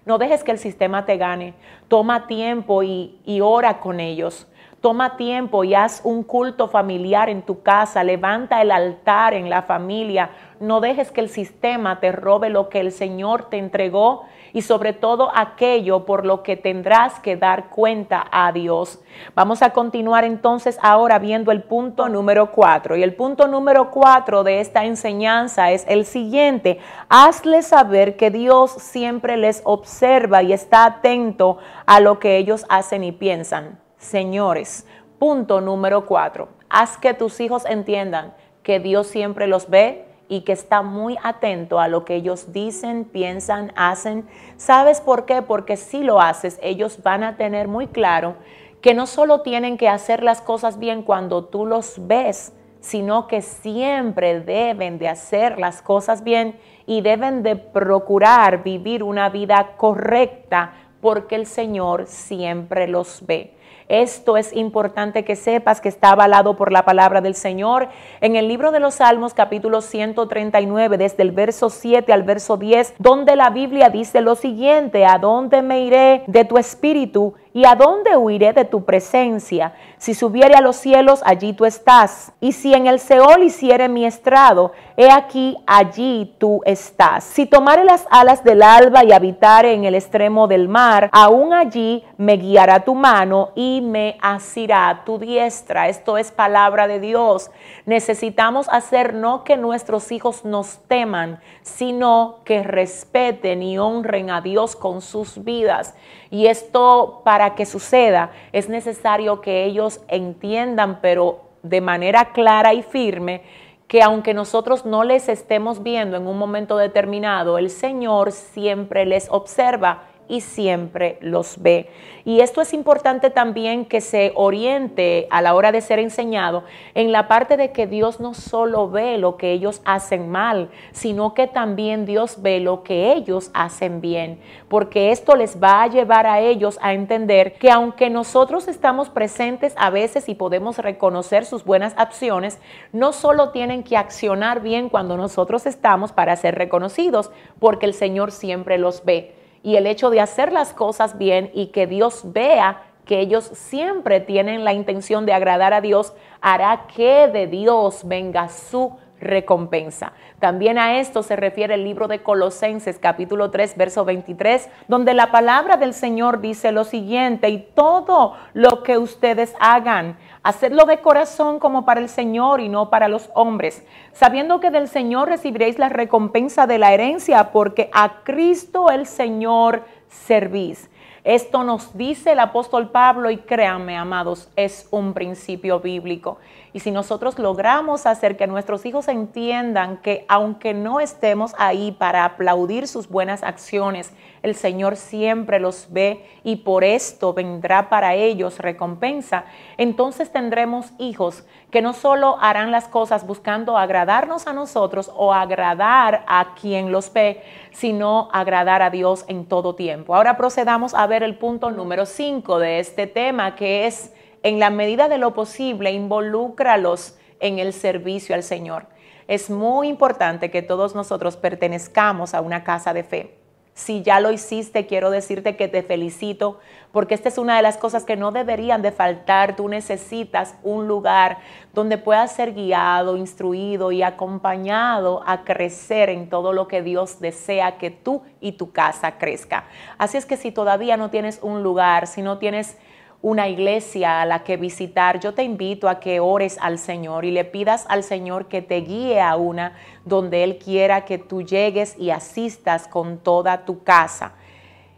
No 0.05 0.17
dejes 0.17 0.43
que 0.43 0.51
el 0.51 0.59
sistema 0.59 1.05
te 1.05 1.17
gane. 1.17 1.53
Toma 1.87 2.27
tiempo 2.27 2.83
y, 2.83 3.39
ora 3.41 3.79
con 3.79 3.99
ellos. 3.99 4.47
Toma 4.83 5.15
tiempo 5.15 5.63
y 5.63 5.75
haz 5.75 6.01
un 6.03 6.23
culto 6.23 6.67
familiar 6.67 7.29
en 7.29 7.43
tu 7.43 7.61
casa. 7.61 8.03
Levanta 8.03 8.61
el 8.61 8.69
altar 8.69 9.33
en 9.33 9.49
la 9.49 9.61
familia. 9.61 10.31
No 10.59 10.81
dejes 10.81 11.09
que 11.09 11.21
el 11.21 11.29
sistema 11.29 12.01
te 12.01 12.11
robe 12.11 12.49
lo 12.49 12.67
que 12.67 12.81
el 12.81 12.91
Señor 12.91 13.45
te 13.49 13.57
entregó 13.57 14.25
y 14.51 14.61
sobre 14.61 14.91
todo 14.91 15.31
aquello 15.33 16.05
por 16.05 16.25
lo 16.25 16.43
que 16.43 16.57
tendrás 16.57 17.21
que 17.21 17.37
dar 17.37 17.69
cuenta 17.69 18.25
a 18.29 18.51
Dios. 18.51 19.01
Vamos 19.35 19.61
a 19.61 19.69
continuar 19.69 20.25
entonces 20.25 20.77
ahora 20.81 21.17
viendo 21.17 21.53
el 21.53 21.63
punto 21.63 22.09
número 22.09 22.51
cuatro. 22.51 22.97
Y 22.97 23.03
el 23.03 23.15
punto 23.15 23.47
número 23.47 23.89
cuatro 23.89 24.43
de 24.43 24.59
esta 24.59 24.83
enseñanza 24.83 25.71
es 25.71 25.85
el 25.87 26.03
siguiente. 26.03 26.79
Hazle 27.07 27.61
saber 27.61 28.17
que 28.17 28.31
Dios 28.31 28.71
siempre 28.71 29.37
les 29.37 29.61
observa 29.63 30.43
y 30.43 30.51
está 30.51 30.83
atento 30.83 31.59
a 31.85 32.01
lo 32.01 32.19
que 32.19 32.35
ellos 32.35 32.65
hacen 32.67 33.05
y 33.05 33.13
piensan. 33.13 33.81
Señores, 34.03 34.85
punto 35.17 35.61
número 35.61 36.05
cuatro. 36.05 36.49
Haz 36.69 36.97
que 36.97 37.13
tus 37.13 37.39
hijos 37.39 37.65
entiendan 37.65 38.33
que 38.61 38.79
Dios 38.79 39.07
siempre 39.07 39.47
los 39.47 39.69
ve, 39.69 40.05
y 40.29 40.41
que 40.41 40.53
está 40.53 40.81
muy 40.81 41.17
atento 41.21 41.79
a 41.79 41.87
lo 41.87 42.05
que 42.05 42.15
ellos 42.15 42.51
dicen, 42.53 43.05
piensan, 43.05 43.71
hacen. 43.75 44.27
¿Sabes 44.57 44.99
por 44.99 45.25
qué? 45.25 45.41
Porque 45.41 45.77
si 45.77 46.01
lo 46.01 46.21
haces, 46.21 46.59
ellos 46.63 47.03
van 47.03 47.23
a 47.23 47.37
tener 47.37 47.67
muy 47.67 47.87
claro 47.87 48.35
que 48.81 48.93
no 48.93 49.05
solo 49.05 49.41
tienen 49.41 49.77
que 49.77 49.89
hacer 49.89 50.23
las 50.23 50.41
cosas 50.41 50.79
bien 50.79 51.03
cuando 51.03 51.45
tú 51.45 51.65
los 51.65 52.07
ves, 52.07 52.53
sino 52.79 53.27
que 53.27 53.41
siempre 53.41 54.39
deben 54.39 54.97
de 54.97 55.07
hacer 55.07 55.59
las 55.59 55.81
cosas 55.81 56.23
bien 56.23 56.57
y 56.85 57.01
deben 57.01 57.43
de 57.43 57.55
procurar 57.55 58.63
vivir 58.63 59.03
una 59.03 59.29
vida 59.29 59.73
correcta 59.77 60.73
porque 60.99 61.35
el 61.35 61.45
Señor 61.45 62.07
siempre 62.07 62.87
los 62.87 63.25
ve. 63.25 63.53
Esto 63.87 64.37
es 64.37 64.53
importante 64.53 65.23
que 65.25 65.35
sepas 65.35 65.81
que 65.81 65.89
está 65.89 66.11
avalado 66.11 66.55
por 66.55 66.71
la 66.71 66.85
palabra 66.85 67.21
del 67.21 67.35
Señor. 67.35 67.89
En 68.21 68.35
el 68.35 68.47
libro 68.47 68.71
de 68.71 68.79
los 68.79 68.95
Salmos 68.95 69.33
capítulo 69.33 69.81
139, 69.81 70.97
desde 70.97 71.23
el 71.23 71.31
verso 71.31 71.69
7 71.69 72.11
al 72.13 72.23
verso 72.23 72.57
10, 72.57 72.95
donde 72.99 73.35
la 73.35 73.49
Biblia 73.49 73.89
dice 73.89 74.21
lo 74.21 74.35
siguiente, 74.35 75.05
¿a 75.05 75.17
dónde 75.17 75.61
me 75.61 75.81
iré 75.81 76.23
de 76.27 76.45
tu 76.45 76.57
espíritu? 76.57 77.33
¿Y 77.53 77.65
a 77.65 77.75
dónde 77.75 78.17
huiré 78.17 78.51
de 78.53 78.65
tu 78.65 78.83
presencia? 78.83 79.73
Si 80.03 80.13
subiere 80.13 80.53
a 80.55 80.59
los 80.59 80.75
cielos, 80.75 81.21
allí 81.23 81.53
tú 81.53 81.63
estás. 81.63 82.33
Y 82.41 82.51
si 82.51 82.73
en 82.73 82.87
el 82.87 82.99
Seol 82.99 83.41
hiciere 83.41 83.87
mi 83.87 84.05
estrado, 84.05 84.73
he 84.97 85.09
aquí, 85.09 85.55
allí 85.65 86.35
tú 86.39 86.59
estás. 86.65 87.23
Si 87.23 87.45
tomare 87.45 87.85
las 87.85 88.05
alas 88.09 88.43
del 88.43 88.63
alba 88.63 89.05
y 89.05 89.13
habitare 89.13 89.71
en 89.71 89.85
el 89.85 89.95
extremo 89.95 90.49
del 90.49 90.67
mar, 90.67 91.09
aún 91.13 91.53
allí 91.53 92.03
me 92.17 92.35
guiará 92.35 92.81
tu 92.81 92.95
mano 92.95 93.51
y 93.55 93.79
me 93.79 94.17
asirá 94.21 95.03
tu 95.05 95.19
diestra. 95.19 95.87
Esto 95.87 96.17
es 96.17 96.33
palabra 96.33 96.85
de 96.87 96.99
Dios. 96.99 97.49
Necesitamos 97.85 98.67
hacer 98.67 99.13
no 99.13 99.45
que 99.45 99.55
nuestros 99.55 100.11
hijos 100.11 100.43
nos 100.43 100.79
teman, 100.89 101.39
sino 101.61 102.39
que 102.43 102.61
respeten 102.61 103.63
y 103.63 103.79
honren 103.79 104.31
a 104.31 104.41
Dios 104.41 104.75
con 104.75 105.01
sus 105.01 105.45
vidas. 105.45 105.95
Y 106.29 106.47
esto 106.47 107.21
para 107.23 107.53
que 107.53 107.65
suceda 107.65 108.31
es 108.53 108.67
necesario 108.67 109.39
que 109.39 109.65
ellos 109.65 109.92
entiendan, 110.07 110.99
pero 111.01 111.41
de 111.63 111.81
manera 111.81 112.31
clara 112.33 112.73
y 112.73 112.83
firme, 112.83 113.41
que 113.87 114.01
aunque 114.01 114.33
nosotros 114.33 114.85
no 114.85 115.03
les 115.03 115.29
estemos 115.29 115.83
viendo 115.83 116.17
en 116.17 116.27
un 116.27 116.37
momento 116.37 116.77
determinado, 116.77 117.57
el 117.57 117.69
Señor 117.69 118.31
siempre 118.31 119.05
les 119.05 119.27
observa 119.29 120.03
y 120.33 120.41
siempre 120.41 121.19
los 121.21 121.61
ve. 121.61 121.91
Y 122.25 122.39
esto 122.39 122.59
es 122.59 122.73
importante 122.73 123.29
también 123.29 123.85
que 123.85 124.01
se 124.01 124.31
oriente 124.33 125.27
a 125.29 125.43
la 125.43 125.53
hora 125.53 125.71
de 125.71 125.79
ser 125.79 125.99
enseñado 125.99 126.63
en 126.95 127.11
la 127.11 127.27
parte 127.27 127.55
de 127.55 127.71
que 127.71 127.85
Dios 127.85 128.19
no 128.19 128.33
solo 128.33 128.89
ve 128.89 129.19
lo 129.19 129.37
que 129.37 129.51
ellos 129.51 129.83
hacen 129.85 130.31
mal, 130.31 130.71
sino 130.91 131.35
que 131.35 131.45
también 131.45 132.07
Dios 132.07 132.41
ve 132.41 132.59
lo 132.59 132.81
que 132.81 133.13
ellos 133.13 133.51
hacen 133.53 134.01
bien, 134.01 134.39
porque 134.69 135.11
esto 135.11 135.35
les 135.35 135.61
va 135.61 135.83
a 135.83 135.87
llevar 135.87 136.25
a 136.25 136.39
ellos 136.39 136.79
a 136.81 136.93
entender 136.93 137.53
que 137.53 137.69
aunque 137.69 138.09
nosotros 138.09 138.67
estamos 138.67 139.09
presentes 139.09 139.75
a 139.77 139.91
veces 139.91 140.29
y 140.29 140.33
podemos 140.33 140.79
reconocer 140.79 141.45
sus 141.45 141.63
buenas 141.63 141.93
acciones, 141.95 142.59
no 142.91 143.13
solo 143.13 143.51
tienen 143.51 143.83
que 143.83 143.97
accionar 143.97 144.61
bien 144.61 144.89
cuando 144.89 145.15
nosotros 145.15 145.67
estamos 145.67 146.11
para 146.11 146.35
ser 146.37 146.55
reconocidos, 146.55 147.29
porque 147.59 147.85
el 147.85 147.93
Señor 147.93 148.31
siempre 148.31 148.79
los 148.79 149.05
ve 149.05 149.42
y 149.63 149.77
el 149.77 149.87
hecho 149.87 150.09
de 150.09 150.19
hacer 150.19 150.51
las 150.51 150.73
cosas 150.73 151.17
bien 151.17 151.49
y 151.53 151.67
que 151.67 151.87
Dios 151.87 152.21
vea 152.25 152.83
que 153.05 153.19
ellos 153.19 153.45
siempre 153.53 154.19
tienen 154.19 154.63
la 154.63 154.73
intención 154.73 155.25
de 155.25 155.33
agradar 155.33 155.73
a 155.73 155.81
Dios, 155.81 156.13
hará 156.41 156.87
que 156.93 157.27
de 157.27 157.47
Dios 157.47 158.01
venga 158.05 158.49
su 158.49 158.97
recompensa. 159.23 160.13
También 160.39 160.77
a 160.77 160.99
esto 160.99 161.23
se 161.23 161.35
refiere 161.35 161.75
el 161.75 161.83
libro 161.83 162.07
de 162.07 162.21
Colosenses 162.21 162.99
capítulo 162.99 163.51
3 163.51 163.75
verso 163.77 164.05
23, 164.05 164.69
donde 164.87 165.13
la 165.13 165.31
palabra 165.31 165.77
del 165.77 165.93
Señor 165.93 166.41
dice 166.41 166.71
lo 166.71 166.83
siguiente, 166.83 167.49
y 167.49 167.59
todo 167.73 168.35
lo 168.53 168.83
que 168.83 168.97
ustedes 168.97 169.55
hagan, 169.59 170.17
hacedlo 170.43 170.85
de 170.85 170.99
corazón 170.99 171.59
como 171.59 171.85
para 171.85 172.01
el 172.01 172.09
Señor 172.09 172.59
y 172.59 172.69
no 172.69 172.89
para 172.89 173.07
los 173.07 173.29
hombres, 173.33 173.83
sabiendo 174.11 174.59
que 174.59 174.71
del 174.71 174.87
Señor 174.87 175.29
recibiréis 175.29 175.79
la 175.79 175.89
recompensa 175.89 176.67
de 176.67 176.77
la 176.77 176.93
herencia, 176.93 177.51
porque 177.51 177.89
a 177.93 178.23
Cristo 178.23 178.89
el 178.89 179.05
Señor 179.05 179.83
servís. 180.07 180.89
Esto 181.23 181.63
nos 181.63 181.97
dice 181.97 182.33
el 182.33 182.39
apóstol 182.39 182.89
Pablo 182.89 183.31
y 183.31 183.37
créanme, 183.37 183.95
amados, 183.95 184.49
es 184.57 184.87
un 184.91 185.13
principio 185.13 185.79
bíblico. 185.79 186.37
Y 186.73 186.81
si 186.81 186.91
nosotros 186.91 187.39
logramos 187.39 188.05
hacer 188.05 188.35
que 188.35 188.45
nuestros 188.45 188.85
hijos 188.85 189.07
entiendan 189.07 189.97
que 189.97 190.25
aunque 190.27 190.73
no 190.73 190.99
estemos 190.99 191.55
ahí 191.57 191.93
para 191.93 192.25
aplaudir 192.25 192.89
sus 192.89 193.07
buenas 193.07 193.41
acciones, 193.43 194.11
el 194.43 194.55
Señor 194.55 194.97
siempre 194.97 195.59
los 195.59 195.87
ve 195.91 196.25
y 196.43 196.57
por 196.57 196.83
esto 196.83 197.33
vendrá 197.33 197.89
para 197.89 198.13
ellos 198.13 198.59
recompensa, 198.59 199.45
entonces 199.77 200.31
tendremos 200.31 200.91
hijos 200.99 201.45
que 201.71 201.81
no 201.81 201.93
solo 201.93 202.37
harán 202.39 202.71
las 202.71 202.87
cosas 202.87 203.25
buscando 203.25 203.77
agradarnos 203.77 204.45
a 204.45 204.53
nosotros 204.53 205.09
o 205.15 205.33
agradar 205.33 206.25
a 206.27 206.53
quien 206.59 206.91
los 206.91 207.11
ve, 207.11 207.41
sino 207.71 208.29
agradar 208.33 208.81
a 208.81 208.89
Dios 208.89 209.25
en 209.29 209.45
todo 209.45 209.75
tiempo. 209.75 210.13
Ahora 210.13 210.37
procedamos 210.37 210.93
a 210.93 211.07
ver 211.07 211.23
el 211.23 211.37
punto 211.37 211.71
número 211.71 212.05
5 212.05 212.59
de 212.59 212.79
este 212.79 213.07
tema 213.07 213.55
que 213.55 213.87
es 213.87 214.13
en 214.43 214.59
la 214.59 214.69
medida 214.69 215.07
de 215.07 215.17
lo 215.17 215.33
posible, 215.33 215.93
involúcralos 215.93 217.17
en 217.39 217.59
el 217.59 217.71
servicio 217.71 218.35
al 218.35 218.43
Señor. 218.43 218.87
Es 219.29 219.49
muy 219.49 219.87
importante 219.87 220.51
que 220.51 220.61
todos 220.61 220.95
nosotros 220.95 221.37
pertenezcamos 221.37 222.33
a 222.33 222.41
una 222.41 222.65
casa 222.65 222.93
de 222.93 223.03
fe. 223.03 223.42
Si 223.75 224.03
ya 224.03 224.19
lo 224.19 224.31
hiciste, 224.31 224.85
quiero 224.85 225.09
decirte 225.09 225.55
que 225.55 225.67
te 225.67 225.81
felicito, 225.81 226.59
porque 226.91 227.15
esta 227.15 227.29
es 227.29 227.39
una 227.39 227.55
de 227.55 227.63
las 227.63 227.77
cosas 227.77 228.03
que 228.03 228.15
no 228.15 228.31
deberían 228.31 228.83
de 228.83 228.91
faltar. 228.91 229.55
Tú 229.55 229.67
necesitas 229.67 230.55
un 230.61 230.87
lugar 230.87 231.39
donde 231.73 231.97
puedas 231.97 232.31
ser 232.33 232.53
guiado, 232.53 233.17
instruido 233.17 233.91
y 233.91 234.03
acompañado 234.03 235.23
a 235.25 235.43
crecer 235.43 236.09
en 236.09 236.29
todo 236.29 236.53
lo 236.53 236.67
que 236.67 236.83
Dios 236.83 237.19
desea 237.19 237.79
que 237.79 237.89
tú 237.89 238.21
y 238.39 238.51
tu 238.51 238.71
casa 238.71 239.17
crezca. 239.17 239.65
Así 239.97 240.17
es 240.17 240.27
que 240.27 240.37
si 240.37 240.51
todavía 240.51 240.95
no 240.95 241.09
tienes 241.09 241.39
un 241.41 241.63
lugar, 241.63 242.05
si 242.05 242.21
no 242.21 242.37
tienes 242.37 242.77
una 243.23 243.47
iglesia 243.47 244.21
a 244.21 244.25
la 244.25 244.43
que 244.43 244.57
visitar, 244.57 245.21
yo 245.21 245.33
te 245.33 245.43
invito 245.43 245.87
a 245.87 246.01
que 246.01 246.19
ores 246.19 246.57
al 246.59 246.77
Señor 246.77 247.23
y 247.23 247.31
le 247.31 247.45
pidas 247.45 247.85
al 247.87 248.03
Señor 248.03 248.47
que 248.47 248.61
te 248.61 248.81
guíe 248.81 249.21
a 249.21 249.37
una 249.37 249.77
donde 250.03 250.43
Él 250.43 250.57
quiera 250.57 251.05
que 251.05 251.17
tú 251.17 251.41
llegues 251.41 251.95
y 251.97 252.09
asistas 252.09 252.85
con 252.89 253.17
toda 253.17 253.63
tu 253.63 253.81
casa. 253.83 254.33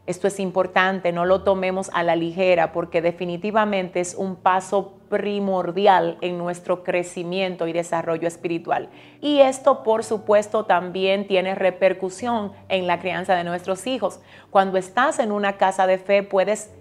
Esto 0.08 0.28
es 0.28 0.40
importante, 0.40 1.12
no 1.12 1.26
lo 1.26 1.44
tomemos 1.44 1.92
a 1.94 2.02
la 2.02 2.16
ligera 2.16 2.72
porque 2.72 3.00
definitivamente 3.04 4.00
es 4.00 4.16
un 4.16 4.36
paso 4.36 4.94
primordial 5.08 6.18
en 6.22 6.40
nuestro 6.40 6.84
crecimiento 6.84 7.68
y 7.68 7.74
desarrollo 7.74 8.28
espiritual. 8.28 8.90
Y 9.22 9.42
esto, 9.42 9.84
por 9.84 10.04
supuesto, 10.04 10.66
también 10.66 11.28
tiene 11.28 11.54
repercusión 11.54 12.54
en 12.70 12.88
la 12.88 13.00
crianza 13.00 13.36
de 13.36 13.44
nuestros 13.44 13.86
hijos. 13.86 14.20
Cuando 14.50 14.80
estás 14.80 15.20
en 15.20 15.32
una 15.32 15.58
casa 15.58 15.86
de 15.86 16.00
fe, 16.00 16.24
puedes 16.24 16.72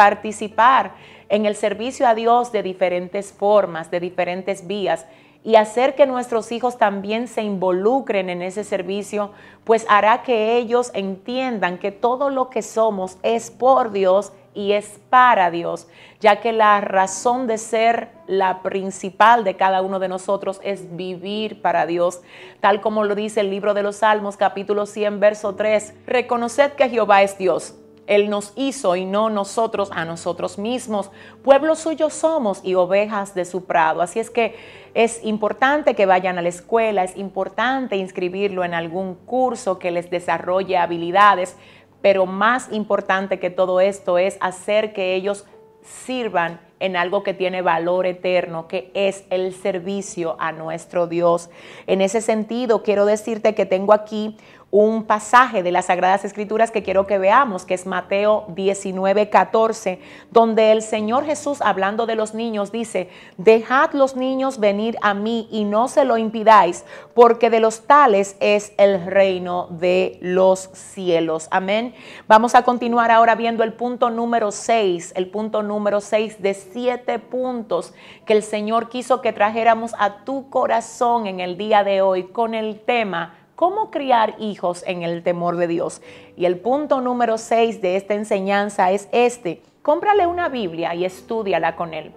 participar 0.00 0.94
en 1.28 1.44
el 1.44 1.54
servicio 1.54 2.08
a 2.08 2.14
Dios 2.14 2.52
de 2.52 2.62
diferentes 2.62 3.34
formas, 3.34 3.90
de 3.90 4.00
diferentes 4.00 4.66
vías 4.66 5.04
y 5.44 5.56
hacer 5.56 5.94
que 5.94 6.06
nuestros 6.06 6.52
hijos 6.52 6.78
también 6.78 7.28
se 7.28 7.42
involucren 7.42 8.30
en 8.30 8.40
ese 8.40 8.64
servicio, 8.64 9.32
pues 9.64 9.84
hará 9.90 10.22
que 10.22 10.56
ellos 10.56 10.90
entiendan 10.94 11.76
que 11.76 11.92
todo 11.92 12.30
lo 12.30 12.48
que 12.48 12.62
somos 12.62 13.18
es 13.22 13.50
por 13.50 13.92
Dios 13.92 14.32
y 14.54 14.72
es 14.72 14.98
para 15.10 15.50
Dios, 15.50 15.86
ya 16.18 16.40
que 16.40 16.54
la 16.54 16.80
razón 16.80 17.46
de 17.46 17.58
ser 17.58 18.08
la 18.26 18.62
principal 18.62 19.44
de 19.44 19.56
cada 19.56 19.82
uno 19.82 19.98
de 19.98 20.08
nosotros 20.08 20.62
es 20.64 20.96
vivir 20.96 21.60
para 21.60 21.84
Dios, 21.84 22.22
tal 22.60 22.80
como 22.80 23.04
lo 23.04 23.14
dice 23.14 23.40
el 23.40 23.50
libro 23.50 23.74
de 23.74 23.82
los 23.82 23.96
Salmos 23.96 24.38
capítulo 24.38 24.86
100 24.86 25.20
verso 25.20 25.56
3, 25.56 25.92
reconoced 26.06 26.72
que 26.72 26.88
Jehová 26.88 27.22
es 27.22 27.36
Dios 27.36 27.74
él 28.10 28.28
nos 28.28 28.52
hizo 28.56 28.96
y 28.96 29.04
no 29.04 29.30
nosotros 29.30 29.88
a 29.94 30.04
nosotros 30.04 30.58
mismos. 30.58 31.12
Pueblo 31.44 31.76
suyo 31.76 32.10
somos 32.10 32.60
y 32.64 32.74
ovejas 32.74 33.34
de 33.34 33.44
su 33.44 33.66
prado. 33.66 34.02
Así 34.02 34.18
es 34.18 34.30
que 34.30 34.56
es 34.94 35.24
importante 35.24 35.94
que 35.94 36.06
vayan 36.06 36.36
a 36.36 36.42
la 36.42 36.48
escuela, 36.48 37.04
es 37.04 37.16
importante 37.16 37.94
inscribirlo 37.94 38.64
en 38.64 38.74
algún 38.74 39.14
curso 39.14 39.78
que 39.78 39.92
les 39.92 40.10
desarrolle 40.10 40.76
habilidades, 40.76 41.56
pero 42.02 42.26
más 42.26 42.72
importante 42.72 43.38
que 43.38 43.48
todo 43.48 43.80
esto 43.80 44.18
es 44.18 44.38
hacer 44.40 44.92
que 44.92 45.14
ellos 45.14 45.46
sirvan 45.82 46.60
en 46.80 46.96
algo 46.96 47.22
que 47.22 47.34
tiene 47.34 47.62
valor 47.62 48.06
eterno, 48.06 48.66
que 48.66 48.90
es 48.94 49.24
el 49.30 49.54
servicio 49.54 50.34
a 50.40 50.50
nuestro 50.50 51.06
Dios. 51.06 51.50
En 51.86 52.00
ese 52.00 52.22
sentido, 52.22 52.82
quiero 52.82 53.04
decirte 53.04 53.54
que 53.54 53.66
tengo 53.66 53.92
aquí 53.92 54.36
un 54.70 55.04
pasaje 55.04 55.62
de 55.62 55.72
las 55.72 55.86
Sagradas 55.86 56.24
Escrituras 56.24 56.70
que 56.70 56.82
quiero 56.82 57.06
que 57.06 57.18
veamos, 57.18 57.64
que 57.64 57.74
es 57.74 57.86
Mateo 57.86 58.44
19, 58.48 59.28
14, 59.28 60.00
donde 60.30 60.70
el 60.70 60.82
Señor 60.82 61.24
Jesús, 61.24 61.60
hablando 61.60 62.06
de 62.06 62.14
los 62.14 62.34
niños, 62.34 62.70
dice, 62.70 63.08
dejad 63.36 63.92
los 63.92 64.14
niños 64.14 64.60
venir 64.60 64.96
a 65.02 65.12
mí 65.12 65.48
y 65.50 65.64
no 65.64 65.88
se 65.88 66.04
lo 66.04 66.18
impidáis, 66.18 66.84
porque 67.14 67.50
de 67.50 67.58
los 67.58 67.86
tales 67.86 68.36
es 68.38 68.72
el 68.78 69.04
reino 69.06 69.66
de 69.70 70.18
los 70.20 70.70
cielos. 70.72 71.48
Amén. 71.50 71.94
Vamos 72.28 72.54
a 72.54 72.62
continuar 72.62 73.10
ahora 73.10 73.34
viendo 73.34 73.64
el 73.64 73.72
punto 73.72 74.08
número 74.10 74.52
6, 74.52 75.14
el 75.16 75.30
punto 75.30 75.64
número 75.64 76.00
6 76.00 76.40
de 76.40 76.54
siete 76.54 77.18
puntos 77.18 77.92
que 78.24 78.34
el 78.34 78.42
Señor 78.44 78.88
quiso 78.88 79.20
que 79.20 79.32
trajéramos 79.32 79.92
a 79.98 80.24
tu 80.24 80.48
corazón 80.48 81.26
en 81.26 81.40
el 81.40 81.56
día 81.56 81.82
de 81.82 82.02
hoy 82.02 82.24
con 82.24 82.54
el 82.54 82.80
tema 82.80 83.39
cómo 83.60 83.90
criar 83.90 84.36
hijos 84.38 84.82
en 84.86 85.02
el 85.02 85.22
temor 85.22 85.58
de 85.58 85.66
Dios. 85.66 86.00
Y 86.34 86.46
el 86.46 86.58
punto 86.58 87.02
número 87.02 87.36
6 87.36 87.82
de 87.82 87.96
esta 87.96 88.14
enseñanza 88.14 88.90
es 88.90 89.06
este. 89.12 89.62
Cómprale 89.82 90.26
una 90.26 90.48
Biblia 90.48 90.94
y 90.94 91.04
estudiala 91.04 91.76
con 91.76 91.92
él. 91.92 92.14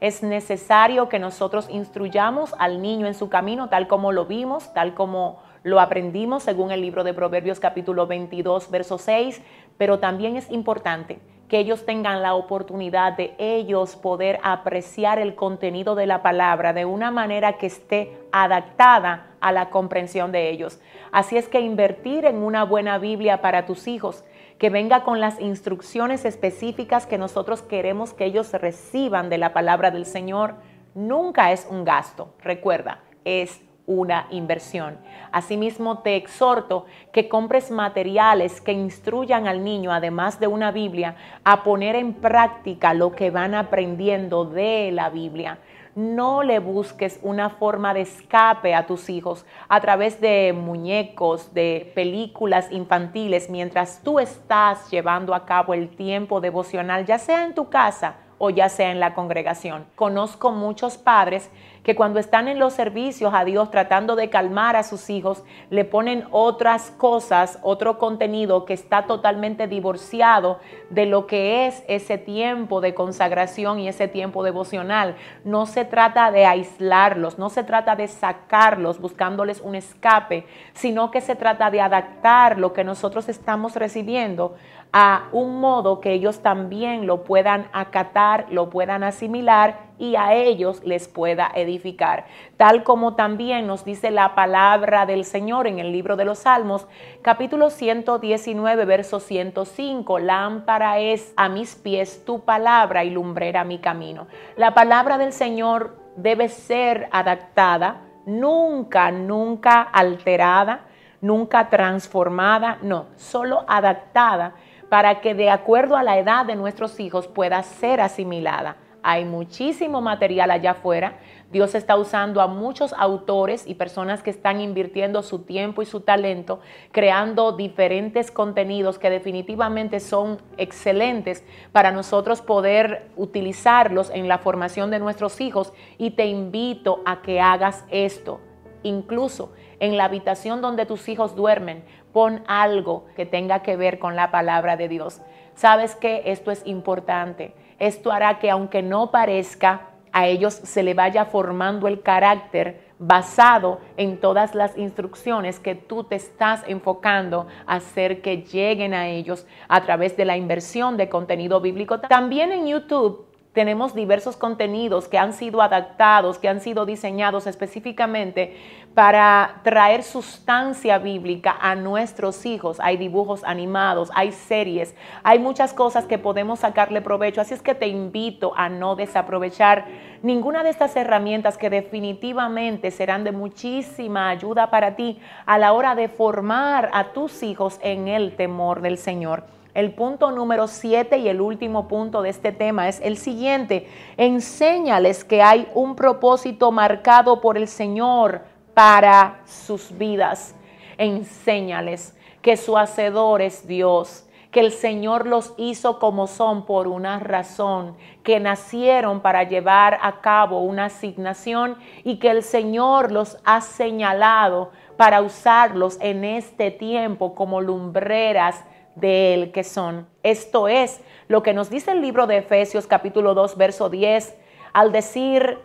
Es 0.00 0.22
necesario 0.22 1.08
que 1.08 1.18
nosotros 1.18 1.66
instruyamos 1.70 2.54
al 2.58 2.82
niño 2.82 3.06
en 3.06 3.14
su 3.14 3.30
camino 3.30 3.70
tal 3.70 3.88
como 3.88 4.12
lo 4.12 4.26
vimos, 4.26 4.74
tal 4.74 4.92
como 4.92 5.38
lo 5.62 5.80
aprendimos 5.80 6.42
según 6.42 6.70
el 6.70 6.82
libro 6.82 7.04
de 7.04 7.14
Proverbios 7.14 7.58
capítulo 7.58 8.06
22, 8.06 8.70
verso 8.70 8.98
6, 8.98 9.40
pero 9.78 9.98
también 9.98 10.36
es 10.36 10.50
importante 10.50 11.20
que 11.52 11.58
ellos 11.58 11.84
tengan 11.84 12.22
la 12.22 12.32
oportunidad 12.32 13.12
de 13.12 13.34
ellos 13.36 13.94
poder 13.96 14.40
apreciar 14.42 15.18
el 15.18 15.34
contenido 15.34 15.94
de 15.94 16.06
la 16.06 16.22
palabra 16.22 16.72
de 16.72 16.86
una 16.86 17.10
manera 17.10 17.58
que 17.58 17.66
esté 17.66 18.18
adaptada 18.32 19.26
a 19.38 19.52
la 19.52 19.68
comprensión 19.68 20.32
de 20.32 20.48
ellos. 20.48 20.80
Así 21.10 21.36
es 21.36 21.48
que 21.48 21.60
invertir 21.60 22.24
en 22.24 22.36
una 22.36 22.64
buena 22.64 22.96
Biblia 22.96 23.42
para 23.42 23.66
tus 23.66 23.86
hijos, 23.86 24.24
que 24.56 24.70
venga 24.70 25.04
con 25.04 25.20
las 25.20 25.38
instrucciones 25.40 26.24
específicas 26.24 27.04
que 27.04 27.18
nosotros 27.18 27.60
queremos 27.60 28.14
que 28.14 28.24
ellos 28.24 28.50
reciban 28.54 29.28
de 29.28 29.36
la 29.36 29.52
palabra 29.52 29.90
del 29.90 30.06
Señor, 30.06 30.54
nunca 30.94 31.52
es 31.52 31.68
un 31.70 31.84
gasto. 31.84 32.32
Recuerda, 32.42 33.00
es 33.26 33.60
una 33.86 34.26
inversión. 34.30 34.98
Asimismo, 35.32 35.98
te 35.98 36.16
exhorto 36.16 36.86
que 37.12 37.28
compres 37.28 37.70
materiales 37.70 38.60
que 38.60 38.72
instruyan 38.72 39.46
al 39.46 39.64
niño, 39.64 39.92
además 39.92 40.38
de 40.40 40.46
una 40.46 40.70
Biblia, 40.70 41.16
a 41.44 41.62
poner 41.64 41.96
en 41.96 42.14
práctica 42.14 42.94
lo 42.94 43.12
que 43.12 43.30
van 43.30 43.54
aprendiendo 43.54 44.44
de 44.44 44.90
la 44.92 45.10
Biblia. 45.10 45.58
No 45.94 46.42
le 46.42 46.58
busques 46.58 47.20
una 47.22 47.50
forma 47.50 47.92
de 47.92 48.00
escape 48.00 48.74
a 48.74 48.86
tus 48.86 49.10
hijos 49.10 49.44
a 49.68 49.80
través 49.80 50.22
de 50.22 50.54
muñecos, 50.56 51.52
de 51.52 51.92
películas 51.94 52.72
infantiles, 52.72 53.50
mientras 53.50 54.02
tú 54.02 54.18
estás 54.18 54.90
llevando 54.90 55.34
a 55.34 55.44
cabo 55.44 55.74
el 55.74 55.90
tiempo 55.90 56.40
devocional, 56.40 57.04
ya 57.04 57.18
sea 57.18 57.44
en 57.44 57.54
tu 57.54 57.68
casa 57.68 58.16
o 58.44 58.50
ya 58.50 58.68
sea 58.68 58.90
en 58.90 58.98
la 58.98 59.14
congregación. 59.14 59.86
Conozco 59.94 60.50
muchos 60.50 60.98
padres 60.98 61.48
que 61.84 61.94
cuando 61.94 62.18
están 62.18 62.48
en 62.48 62.58
los 62.58 62.72
servicios 62.72 63.32
a 63.34 63.44
Dios 63.44 63.70
tratando 63.70 64.16
de 64.16 64.30
calmar 64.30 64.74
a 64.74 64.82
sus 64.82 65.10
hijos, 65.10 65.44
le 65.70 65.84
ponen 65.84 66.24
otras 66.32 66.90
cosas, 66.90 67.60
otro 67.62 67.98
contenido 67.98 68.64
que 68.64 68.74
está 68.74 69.06
totalmente 69.06 69.68
divorciado 69.68 70.58
de 70.90 71.06
lo 71.06 71.28
que 71.28 71.68
es 71.68 71.84
ese 71.86 72.18
tiempo 72.18 72.80
de 72.80 72.94
consagración 72.94 73.78
y 73.78 73.86
ese 73.86 74.08
tiempo 74.08 74.42
devocional. 74.42 75.14
No 75.44 75.66
se 75.66 75.84
trata 75.84 76.32
de 76.32 76.44
aislarlos, 76.44 77.38
no 77.38 77.48
se 77.48 77.62
trata 77.62 77.94
de 77.94 78.08
sacarlos 78.08 79.00
buscándoles 79.00 79.60
un 79.60 79.76
escape, 79.76 80.46
sino 80.74 81.12
que 81.12 81.20
se 81.20 81.36
trata 81.36 81.70
de 81.70 81.80
adaptar 81.80 82.58
lo 82.58 82.72
que 82.72 82.82
nosotros 82.82 83.28
estamos 83.28 83.76
recibiendo 83.76 84.56
a 84.92 85.28
un 85.32 85.58
modo 85.58 86.00
que 86.00 86.12
ellos 86.12 86.40
también 86.40 87.06
lo 87.06 87.24
puedan 87.24 87.68
acatar, 87.72 88.46
lo 88.50 88.68
puedan 88.68 89.02
asimilar 89.02 89.78
y 89.98 90.16
a 90.16 90.34
ellos 90.34 90.82
les 90.84 91.08
pueda 91.08 91.50
edificar. 91.54 92.26
Tal 92.58 92.82
como 92.82 93.14
también 93.14 93.66
nos 93.66 93.86
dice 93.86 94.10
la 94.10 94.34
palabra 94.34 95.06
del 95.06 95.24
Señor 95.24 95.66
en 95.66 95.78
el 95.78 95.92
libro 95.92 96.16
de 96.16 96.26
los 96.26 96.40
Salmos, 96.40 96.86
capítulo 97.22 97.70
119, 97.70 98.84
verso 98.84 99.18
105, 99.18 100.18
lámpara 100.18 100.98
es 100.98 101.32
a 101.36 101.48
mis 101.48 101.74
pies 101.74 102.26
tu 102.26 102.40
palabra 102.40 103.02
y 103.02 103.10
lumbrera 103.10 103.64
mi 103.64 103.78
camino. 103.78 104.26
La 104.56 104.74
palabra 104.74 105.16
del 105.16 105.32
Señor 105.32 105.96
debe 106.16 106.50
ser 106.50 107.08
adaptada, 107.12 108.02
nunca, 108.26 109.10
nunca 109.10 109.80
alterada, 109.80 110.84
nunca 111.22 111.70
transformada, 111.70 112.76
no, 112.82 113.06
solo 113.16 113.64
adaptada 113.68 114.54
para 114.92 115.22
que 115.22 115.34
de 115.34 115.48
acuerdo 115.48 115.96
a 115.96 116.02
la 116.02 116.18
edad 116.18 116.44
de 116.44 116.54
nuestros 116.54 117.00
hijos 117.00 117.26
pueda 117.26 117.62
ser 117.62 118.02
asimilada. 118.02 118.76
Hay 119.02 119.24
muchísimo 119.24 120.02
material 120.02 120.50
allá 120.50 120.72
afuera. 120.72 121.18
Dios 121.50 121.74
está 121.74 121.96
usando 121.96 122.42
a 122.42 122.46
muchos 122.46 122.92
autores 122.98 123.66
y 123.66 123.76
personas 123.76 124.22
que 124.22 124.28
están 124.28 124.60
invirtiendo 124.60 125.22
su 125.22 125.44
tiempo 125.44 125.80
y 125.80 125.86
su 125.86 126.00
talento, 126.00 126.60
creando 126.90 127.52
diferentes 127.52 128.30
contenidos 128.30 128.98
que 128.98 129.08
definitivamente 129.08 129.98
son 129.98 130.42
excelentes 130.58 131.42
para 131.72 131.90
nosotros 131.90 132.42
poder 132.42 133.08
utilizarlos 133.16 134.10
en 134.10 134.28
la 134.28 134.36
formación 134.36 134.90
de 134.90 134.98
nuestros 134.98 135.40
hijos. 135.40 135.72
Y 135.96 136.10
te 136.10 136.26
invito 136.26 137.00
a 137.06 137.22
que 137.22 137.40
hagas 137.40 137.86
esto. 137.90 138.40
Incluso 138.82 139.52
en 139.82 139.96
la 139.96 140.04
habitación 140.04 140.62
donde 140.62 140.86
tus 140.86 141.08
hijos 141.08 141.34
duermen, 141.34 141.82
pon 142.12 142.44
algo 142.46 143.04
que 143.16 143.26
tenga 143.26 143.62
que 143.62 143.76
ver 143.76 143.98
con 143.98 144.14
la 144.14 144.30
palabra 144.30 144.76
de 144.76 144.86
Dios. 144.88 145.20
Sabes 145.56 145.96
que 145.96 146.22
esto 146.26 146.52
es 146.52 146.62
importante. 146.64 147.52
Esto 147.80 148.12
hará 148.12 148.38
que 148.38 148.48
aunque 148.48 148.80
no 148.80 149.10
parezca, 149.10 149.88
a 150.12 150.28
ellos 150.28 150.54
se 150.54 150.84
le 150.84 150.94
vaya 150.94 151.24
formando 151.24 151.88
el 151.88 152.00
carácter 152.00 152.92
basado 153.00 153.80
en 153.96 154.20
todas 154.20 154.54
las 154.54 154.78
instrucciones 154.78 155.58
que 155.58 155.74
tú 155.74 156.04
te 156.04 156.14
estás 156.14 156.62
enfocando 156.68 157.48
a 157.66 157.76
hacer 157.76 158.22
que 158.22 158.42
lleguen 158.42 158.94
a 158.94 159.08
ellos 159.08 159.48
a 159.66 159.82
través 159.82 160.16
de 160.16 160.26
la 160.26 160.36
inversión 160.36 160.96
de 160.96 161.08
contenido 161.08 161.60
bíblico. 161.60 161.98
También 161.98 162.52
en 162.52 162.68
YouTube 162.68 163.26
tenemos 163.52 163.94
diversos 163.94 164.36
contenidos 164.36 165.08
que 165.08 165.18
han 165.18 165.34
sido 165.34 165.60
adaptados, 165.60 166.38
que 166.38 166.48
han 166.48 166.60
sido 166.60 166.86
diseñados 166.86 167.46
específicamente 167.46 168.56
para 168.94 169.60
traer 169.62 170.02
sustancia 170.02 170.98
bíblica 170.98 171.56
a 171.60 171.74
nuestros 171.74 172.44
hijos. 172.44 172.78
Hay 172.80 172.96
dibujos 172.96 173.42
animados, 173.44 174.10
hay 174.14 174.32
series, 174.32 174.94
hay 175.22 175.38
muchas 175.38 175.72
cosas 175.72 176.04
que 176.04 176.18
podemos 176.18 176.60
sacarle 176.60 177.00
provecho. 177.00 177.40
Así 177.40 177.54
es 177.54 177.62
que 177.62 177.74
te 177.74 177.86
invito 177.86 178.52
a 178.54 178.68
no 178.68 178.94
desaprovechar 178.94 179.86
ninguna 180.22 180.62
de 180.62 180.70
estas 180.70 180.94
herramientas 180.96 181.56
que 181.56 181.70
definitivamente 181.70 182.90
serán 182.90 183.24
de 183.24 183.32
muchísima 183.32 184.28
ayuda 184.28 184.70
para 184.70 184.94
ti 184.94 185.18
a 185.46 185.58
la 185.58 185.72
hora 185.72 185.94
de 185.94 186.08
formar 186.08 186.90
a 186.92 187.12
tus 187.12 187.42
hijos 187.42 187.78
en 187.82 188.08
el 188.08 188.36
temor 188.36 188.82
del 188.82 188.98
Señor. 188.98 189.44
El 189.74 189.94
punto 189.94 190.30
número 190.32 190.68
siete 190.68 191.16
y 191.16 191.28
el 191.28 191.40
último 191.40 191.88
punto 191.88 192.20
de 192.20 192.28
este 192.28 192.52
tema 192.52 192.88
es 192.88 193.00
el 193.00 193.16
siguiente. 193.16 193.88
Enséñales 194.18 195.24
que 195.24 195.40
hay 195.40 195.66
un 195.72 195.96
propósito 195.96 196.70
marcado 196.72 197.40
por 197.40 197.56
el 197.56 197.66
Señor 197.68 198.51
para 198.74 199.40
sus 199.44 199.96
vidas. 199.96 200.54
Enséñales 200.98 202.16
que 202.42 202.56
su 202.56 202.76
hacedor 202.76 203.40
es 203.40 203.66
Dios, 203.66 204.26
que 204.50 204.60
el 204.60 204.72
Señor 204.72 205.26
los 205.26 205.54
hizo 205.56 205.98
como 205.98 206.26
son 206.26 206.66
por 206.66 206.86
una 206.86 207.18
razón, 207.18 207.96
que 208.22 208.38
nacieron 208.40 209.20
para 209.20 209.44
llevar 209.44 209.98
a 210.02 210.20
cabo 210.20 210.60
una 210.60 210.86
asignación 210.86 211.76
y 212.04 212.18
que 212.18 212.30
el 212.30 212.42
Señor 212.42 213.12
los 213.12 213.38
ha 213.44 213.60
señalado 213.62 214.70
para 214.96 215.22
usarlos 215.22 215.96
en 216.00 216.24
este 216.24 216.70
tiempo 216.70 217.34
como 217.34 217.60
lumbreras 217.60 218.62
de 218.94 219.34
él 219.34 219.52
que 219.52 219.64
son. 219.64 220.06
Esto 220.22 220.68
es 220.68 221.00
lo 221.28 221.42
que 221.42 221.54
nos 221.54 221.70
dice 221.70 221.92
el 221.92 222.02
libro 222.02 222.26
de 222.26 222.38
Efesios 222.38 222.86
capítulo 222.86 223.34
2 223.34 223.56
verso 223.56 223.88
10 223.88 224.36
al 224.74 224.92
decir, 224.92 225.58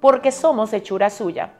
porque 0.00 0.30
somos 0.30 0.72
hechura 0.72 1.10
suya, 1.10 1.54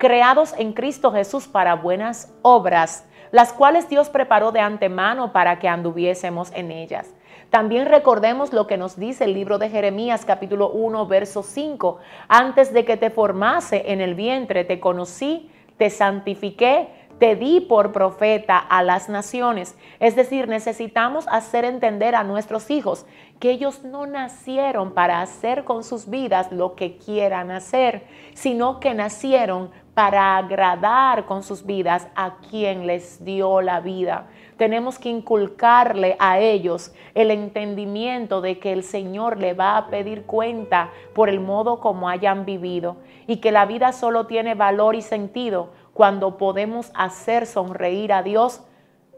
creados 0.00 0.54
en 0.56 0.72
Cristo 0.72 1.12
Jesús 1.12 1.46
para 1.46 1.74
buenas 1.74 2.32
obras, 2.40 3.04
las 3.32 3.52
cuales 3.52 3.86
Dios 3.90 4.08
preparó 4.08 4.50
de 4.50 4.60
antemano 4.60 5.30
para 5.30 5.58
que 5.58 5.68
anduviésemos 5.68 6.50
en 6.54 6.70
ellas. 6.70 7.14
También 7.50 7.84
recordemos 7.84 8.54
lo 8.54 8.66
que 8.66 8.78
nos 8.78 8.96
dice 8.98 9.24
el 9.24 9.34
libro 9.34 9.58
de 9.58 9.68
Jeremías 9.68 10.24
capítulo 10.24 10.70
1 10.70 11.06
verso 11.06 11.42
5, 11.42 11.98
antes 12.28 12.72
de 12.72 12.86
que 12.86 12.96
te 12.96 13.10
formase 13.10 13.92
en 13.92 14.00
el 14.00 14.14
vientre, 14.14 14.64
te 14.64 14.80
conocí, 14.80 15.50
te 15.76 15.90
santifiqué, 15.90 16.88
te 17.20 17.36
di 17.36 17.60
por 17.60 17.92
profeta 17.92 18.56
a 18.56 18.82
las 18.82 19.10
naciones. 19.10 19.76
Es 20.00 20.16
decir, 20.16 20.48
necesitamos 20.48 21.28
hacer 21.28 21.66
entender 21.66 22.14
a 22.14 22.24
nuestros 22.24 22.70
hijos 22.70 23.04
que 23.38 23.50
ellos 23.50 23.84
no 23.84 24.06
nacieron 24.06 24.94
para 24.94 25.20
hacer 25.20 25.64
con 25.64 25.84
sus 25.84 26.08
vidas 26.08 26.50
lo 26.50 26.74
que 26.74 26.96
quieran 26.96 27.50
hacer, 27.50 28.04
sino 28.32 28.80
que 28.80 28.94
nacieron 28.94 29.70
para 30.00 30.38
agradar 30.38 31.26
con 31.26 31.42
sus 31.42 31.66
vidas 31.66 32.08
a 32.14 32.36
quien 32.48 32.86
les 32.86 33.22
dio 33.22 33.60
la 33.60 33.80
vida. 33.80 34.28
Tenemos 34.56 34.98
que 34.98 35.10
inculcarle 35.10 36.16
a 36.18 36.38
ellos 36.38 36.94
el 37.14 37.30
entendimiento 37.30 38.40
de 38.40 38.58
que 38.58 38.72
el 38.72 38.82
Señor 38.82 39.36
le 39.36 39.52
va 39.52 39.76
a 39.76 39.88
pedir 39.88 40.24
cuenta 40.24 40.88
por 41.12 41.28
el 41.28 41.38
modo 41.38 41.80
como 41.80 42.08
hayan 42.08 42.46
vivido 42.46 42.96
y 43.26 43.42
que 43.42 43.52
la 43.52 43.66
vida 43.66 43.92
solo 43.92 44.26
tiene 44.26 44.54
valor 44.54 44.94
y 44.94 45.02
sentido 45.02 45.68
cuando 45.92 46.38
podemos 46.38 46.90
hacer 46.94 47.44
sonreír 47.44 48.14
a 48.14 48.22
Dios 48.22 48.62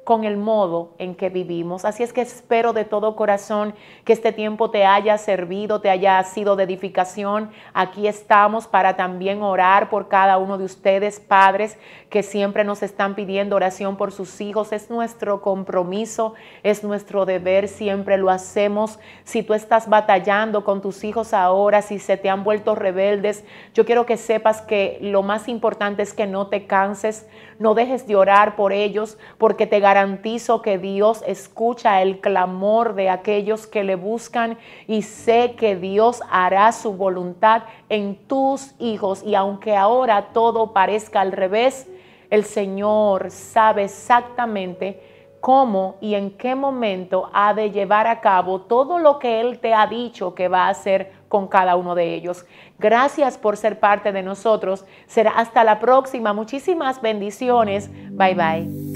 con 0.04 0.24
el 0.24 0.36
modo 0.36 0.94
en 0.98 1.14
que 1.14 1.28
vivimos. 1.28 1.84
Así 1.84 2.02
es 2.02 2.12
que 2.12 2.22
espero 2.22 2.72
de 2.72 2.84
todo 2.84 3.14
corazón 3.14 3.74
que 4.04 4.12
este 4.12 4.32
tiempo 4.32 4.70
te 4.70 4.84
haya 4.84 5.16
servido, 5.16 5.80
te 5.80 5.90
haya 5.90 6.20
sido 6.24 6.56
de 6.56 6.64
edificación. 6.64 7.50
Aquí 7.72 8.08
estamos 8.08 8.66
para 8.66 8.96
también 8.96 9.42
orar 9.42 9.90
por 9.90 10.08
cada 10.08 10.38
uno 10.38 10.58
de 10.58 10.64
ustedes, 10.64 11.20
padres, 11.20 11.78
que 12.10 12.24
siempre 12.24 12.64
nos 12.64 12.82
están 12.82 13.14
pidiendo 13.14 13.54
oración 13.54 13.96
por 13.96 14.10
sus 14.10 14.40
hijos. 14.40 14.72
Es 14.72 14.90
nuestro 14.90 15.40
compromiso, 15.40 16.34
es 16.64 16.82
nuestro 16.82 17.24
deber, 17.24 17.68
siempre 17.68 18.16
lo 18.18 18.28
hacemos. 18.28 18.98
Si 19.22 19.44
tú 19.44 19.54
estás 19.54 19.88
batallando 19.88 20.64
con 20.64 20.82
tus 20.82 21.04
hijos 21.04 21.32
ahora, 21.32 21.80
si 21.80 22.00
se 22.00 22.16
te 22.16 22.28
han 22.28 22.42
vuelto 22.42 22.74
rebeldes, 22.74 23.44
yo 23.72 23.84
quiero 23.84 24.04
que 24.04 24.16
sepas 24.16 24.62
que 24.62 24.98
lo 25.00 25.22
más 25.22 25.46
importante 25.46 26.02
es 26.02 26.12
que 26.12 26.26
no 26.26 26.48
te 26.48 26.66
canses, 26.66 27.28
no 27.60 27.74
dejes 27.74 28.08
de 28.08 28.16
orar 28.16 28.56
por 28.56 28.72
ellos, 28.72 29.16
porque 29.38 29.68
te 29.68 29.78
garantizo 29.92 30.62
que 30.62 30.78
Dios 30.78 31.22
escucha 31.26 32.00
el 32.00 32.20
clamor 32.20 32.94
de 32.94 33.10
aquellos 33.10 33.66
que 33.66 33.84
le 33.84 33.94
buscan 33.94 34.56
y 34.86 35.02
sé 35.02 35.54
que 35.54 35.76
Dios 35.76 36.22
hará 36.30 36.72
su 36.72 36.94
voluntad 36.94 37.64
en 37.90 38.16
tus 38.26 38.74
hijos. 38.78 39.22
Y 39.22 39.34
aunque 39.34 39.76
ahora 39.76 40.28
todo 40.32 40.72
parezca 40.72 41.20
al 41.20 41.32
revés, 41.32 41.86
el 42.30 42.44
Señor 42.44 43.30
sabe 43.30 43.84
exactamente 43.84 45.02
cómo 45.42 45.96
y 46.00 46.14
en 46.14 46.30
qué 46.38 46.54
momento 46.54 47.28
ha 47.34 47.52
de 47.52 47.70
llevar 47.70 48.06
a 48.06 48.22
cabo 48.22 48.62
todo 48.62 48.98
lo 48.98 49.18
que 49.18 49.42
Él 49.42 49.58
te 49.58 49.74
ha 49.74 49.86
dicho 49.86 50.34
que 50.34 50.48
va 50.48 50.68
a 50.68 50.70
hacer 50.70 51.12
con 51.28 51.48
cada 51.48 51.76
uno 51.76 51.94
de 51.94 52.14
ellos. 52.14 52.46
Gracias 52.78 53.36
por 53.36 53.58
ser 53.58 53.78
parte 53.78 54.10
de 54.10 54.22
nosotros. 54.22 54.86
Será 55.06 55.32
hasta 55.32 55.64
la 55.64 55.80
próxima. 55.80 56.32
Muchísimas 56.32 57.02
bendiciones. 57.02 57.90
Bye 58.12 58.34
bye. 58.34 58.91